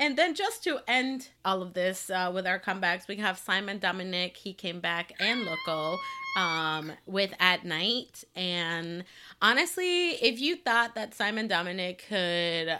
[0.00, 3.78] and then just to end all of this uh, with our comebacks, we have Simon
[3.78, 4.36] Dominic.
[4.36, 5.96] He came back and Loco
[6.36, 8.24] um, with At Night.
[8.34, 9.04] And
[9.40, 12.68] honestly, if you thought that Simon Dominic could.
[12.68, 12.78] uh,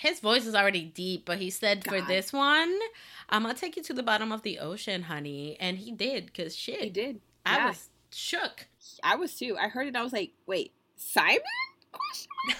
[0.00, 2.74] his voice is already deep, but he said for this one,
[3.28, 5.58] I'm gonna take you to the bottom of the ocean, honey.
[5.60, 7.20] And he did, cause shit, he did.
[7.44, 7.68] I Yeah.
[7.68, 8.66] was shook.
[9.04, 9.56] I was too.
[9.60, 9.94] I heard it.
[9.94, 11.42] I was like, wait, Simon?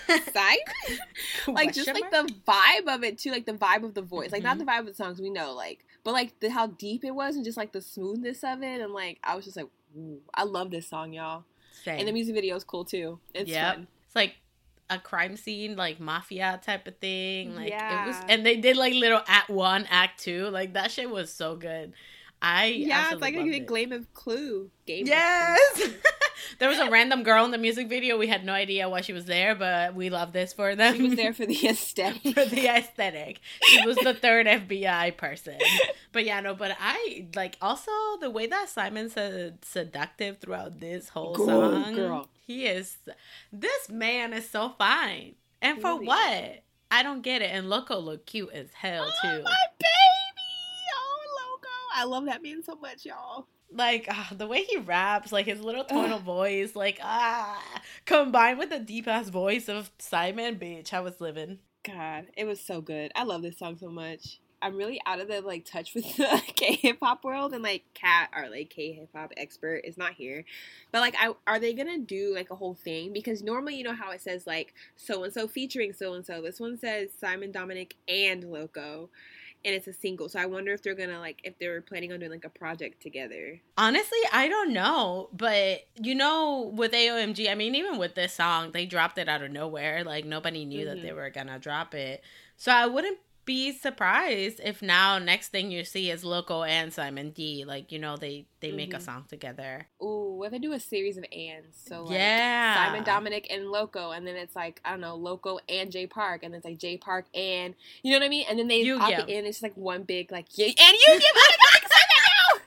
[1.49, 4.43] Like just like the vibe of it too, like the vibe of the voice, like
[4.43, 4.79] not the mm-hmm.
[4.79, 7.45] vibe of the songs we know, like, but like the how deep it was and
[7.45, 9.67] just like the smoothness of it, and like I was just like,
[10.35, 11.45] I love this song, y'all,
[11.87, 13.19] and the music video is cool too.
[13.35, 13.75] It's Yep.
[13.75, 13.87] fun.
[14.07, 14.35] It's like
[14.91, 17.55] a crime scene, like mafia type of thing.
[17.55, 20.49] Like it was, and they did like little act one, act two.
[20.49, 21.95] Like that shit was so good.
[22.43, 23.69] I Yeah, it's like a it.
[23.69, 24.71] game of Clue.
[24.87, 25.03] Game.
[25.03, 25.91] of Yes.
[26.59, 28.19] there was a random girl in the music video.
[28.19, 30.97] We had no idea why she was there, but we love this for them.
[30.97, 32.35] She was there for the aesthetic.
[32.35, 33.41] for the aesthetic.
[33.63, 35.59] She was the third FBI person.
[36.13, 41.09] But yeah, no, but I like also the way that Simon's uh, seductive throughout this
[41.11, 41.95] whole Girl, song.
[41.95, 42.29] girl.
[42.47, 42.99] He is
[43.53, 45.35] this man is so fine.
[45.63, 46.07] And for Really?
[46.07, 46.63] what?
[46.91, 47.51] I don't get it.
[47.53, 49.43] And Loco look cute as hell Oh, too.
[49.45, 50.51] my baby!
[50.97, 51.21] Oh,
[51.53, 51.69] Loco!
[51.95, 53.47] I love that man so much, y'all.
[53.73, 57.63] Like ah, the way he raps, like his little tonal voice, like ah,
[58.05, 61.59] combined with the deep ass voice of Simon, bitch, I was living.
[61.83, 63.11] God, it was so good.
[63.15, 64.41] I love this song so much.
[64.63, 67.85] I'm really out of the like touch with the K hip hop world, and like
[67.95, 70.45] Cat, our like K hip hop expert, is not here.
[70.93, 73.13] But like, I are they gonna do like a whole thing?
[73.13, 76.43] Because normally, you know how it says like so and so featuring so and so.
[76.43, 79.09] This one says Simon Dominic and Loco,
[79.65, 80.29] and it's a single.
[80.29, 83.03] So I wonder if they're gonna like if they're planning on doing like a project
[83.03, 83.61] together.
[83.77, 88.73] Honestly, I don't know, but you know, with AOMG, I mean, even with this song,
[88.73, 90.05] they dropped it out of nowhere.
[90.05, 91.03] Like nobody knew that Mhm.
[91.03, 92.23] they were gonna drop it,
[92.57, 97.31] so I wouldn't be surprised if now next thing you see is Loco and Simon
[97.31, 97.65] D.
[97.67, 99.03] Like you know, they they make a Mhm.
[99.03, 99.89] song together.
[100.03, 101.77] Ooh, what if they do a series of ands?
[101.87, 105.59] So like, yeah, Simon Dominic and Loco, and then it's like I don't know Loco
[105.69, 108.47] and Jay Park, and then it's like Jay Park and you know what I mean,
[108.49, 111.07] and then they at the end it's just like one big like yeah, and you
[111.07, 112.61] give my god, say that now.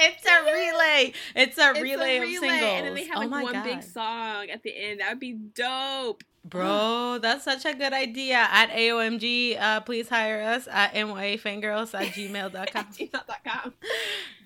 [0.00, 1.12] it's a relay.
[1.34, 2.44] It's a It's a relay of singles.
[2.52, 5.00] and then they have oh like one god, big song at the end.
[5.00, 6.24] That would be dope.
[6.44, 8.36] Bro, that's such a good idea.
[8.50, 12.84] At AOMG, uh, please hire us at nyafangirls at gmail.com.
[12.92, 13.74] Gmail.com.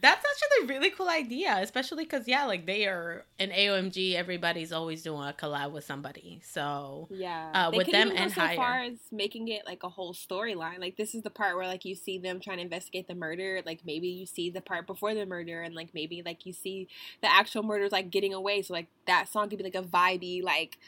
[0.01, 4.15] That's actually a really cool idea, especially because yeah, like they are in AOMG.
[4.15, 6.41] Everybody's always doing a collab with somebody.
[6.45, 8.57] So Yeah, Uh, They with them and so higher.
[8.57, 10.81] far as making it like a whole storyline.
[10.81, 13.63] Like this is the part where like you see them trying to investigate the murder.
[13.65, 16.89] Like maybe you see the part before the murder, and like maybe like you see
[17.21, 18.63] the actual murders like getting away.
[18.63, 20.79] So like that song could be like a vibey like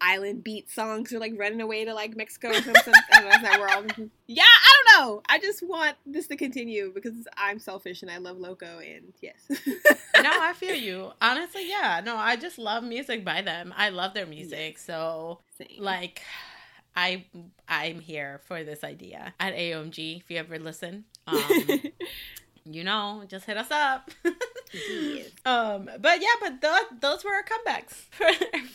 [0.00, 1.06] island beat song.
[1.06, 2.94] So like running away to like Mexico or something.
[3.12, 5.22] I don't know, it's not where all- yeah, I don't know.
[5.28, 9.46] I just want this to continue because I'm selfish and I love Loco and yes.
[9.70, 11.12] no, I feel you.
[11.20, 12.00] Honestly, yeah.
[12.04, 13.72] No, I just love music by them.
[13.76, 14.78] I love their music.
[14.78, 15.68] So Same.
[15.82, 16.22] like
[16.96, 17.24] I
[17.68, 20.20] I'm here for this idea at AOMG.
[20.20, 21.40] If you ever listen, um,
[22.64, 24.10] you know, just hit us up.
[24.74, 25.30] Yes.
[25.44, 28.32] Um, but yeah, but th- those were our comebacks for,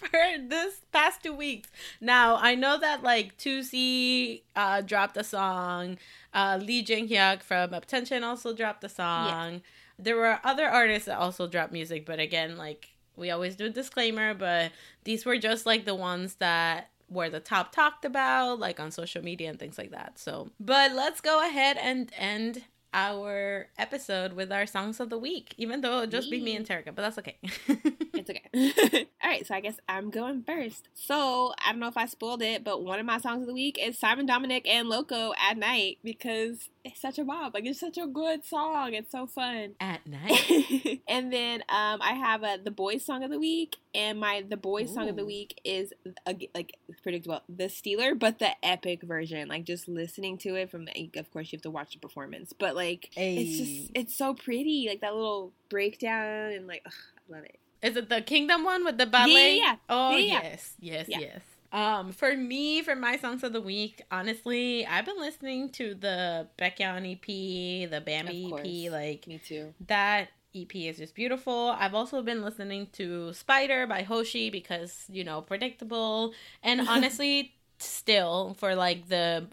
[0.08, 1.70] for this past two weeks.
[2.00, 5.98] Now I know that like 2C uh, dropped a song.
[6.34, 9.62] Uh, Lee Jin Hyuk from UP10TION also dropped a song.
[9.98, 13.70] There were other artists that also dropped music, but again, like we always do a
[13.70, 14.72] disclaimer, but
[15.04, 19.24] these were just like the ones that were the top talked about, like on social
[19.24, 20.20] media and things like that.
[20.20, 22.64] So, but let's go ahead and end
[22.94, 26.66] our episode with our songs of the week, even though it'll just be me and
[26.66, 27.38] Terica, but that's okay.
[28.30, 29.08] It's okay.
[29.24, 30.88] All right, so I guess I'm going first.
[30.94, 33.54] So I don't know if I spoiled it, but one of my songs of the
[33.54, 37.54] week is Simon Dominic and Loco at night because it's such a vibe.
[37.54, 38.94] Like it's such a good song.
[38.94, 39.76] It's so fun.
[39.80, 41.02] At night.
[41.08, 44.58] and then um, I have a the Boyz song of the week, and my the
[44.58, 45.94] Boyz song of the week is
[46.26, 49.48] a, like predictable the Stealer, but the epic version.
[49.48, 52.54] Like just listening to it from the of course you have to watch the performance,
[52.54, 54.88] but like it's just it's so pretty.
[54.90, 56.94] Like that little breakdown and like ugh,
[57.30, 57.59] I love it.
[57.82, 59.58] Is it the Kingdom one with the ballet?
[59.58, 59.76] yeah.
[59.90, 60.42] Oh Yeah, yeah.
[60.44, 61.20] yes, yes, Yeah.
[61.20, 61.42] yes.
[61.72, 66.48] Um, for me, for my songs of the week, honestly, I've been listening to the
[66.58, 69.74] Baekhyun EP, the Bambi EP, like Me too.
[69.88, 71.76] that EP is just beautiful.
[71.78, 76.34] I've also been listening to Spider by Hoshi because, you know, predictable.
[76.64, 79.46] And honestly, still for like the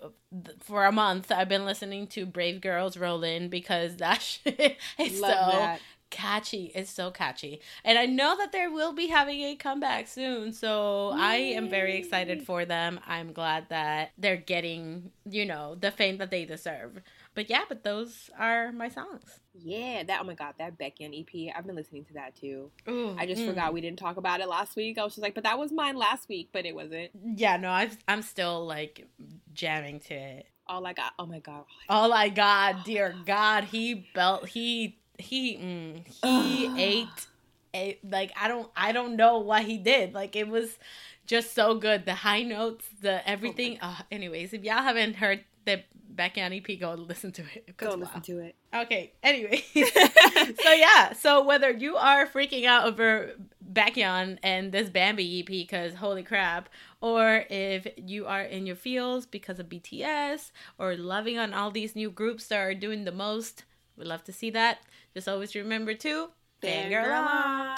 [0.64, 5.30] for a month I've been listening to Brave Girls Rollin' because that shit is Love
[5.52, 5.80] so that.
[6.16, 6.72] Catchy.
[6.74, 7.60] It's so catchy.
[7.84, 10.54] And I know that they will be having a comeback soon.
[10.54, 12.98] So I am very excited for them.
[13.06, 17.02] I'm glad that they're getting, you know, the fame that they deserve.
[17.34, 19.40] But yeah, but those are my songs.
[19.52, 21.54] Yeah, that oh my god, that Baekhyun EP.
[21.54, 22.70] I've been listening to that too.
[22.88, 23.48] Ooh, I just mm.
[23.48, 24.96] forgot we didn't talk about it last week.
[24.96, 27.10] I was just like, but that was mine last week, but it wasn't.
[27.22, 29.06] Yeah, no, I've, I'm still like
[29.52, 30.46] jamming to it.
[30.66, 35.56] All I got, oh my god, Oh my god, dear God, he belt he he
[35.56, 37.26] mm, he ate
[37.74, 40.14] a like I don't I don't know what he did.
[40.14, 40.78] Like it was
[41.26, 42.04] just so good.
[42.04, 43.78] The high notes, the everything.
[43.80, 45.82] uh, anyways, if y'all haven't heard the
[46.14, 47.76] Baekhyun EP, go listen to it.
[47.76, 48.54] go 'cause, listen to it.
[48.74, 49.12] Okay.
[49.22, 51.12] Anyway, so yeah.
[51.12, 53.32] So whether you are freaking out over
[53.72, 56.68] Baekhyun and this Bambi EP because holy crap,
[57.00, 61.96] or if you are in your feels because of BTS, or loving on all these
[61.96, 63.64] new groups that are doing the most,
[63.96, 64.78] we'd love to see that.
[65.16, 66.28] Just always remember to
[66.62, 67.74] fangirl on.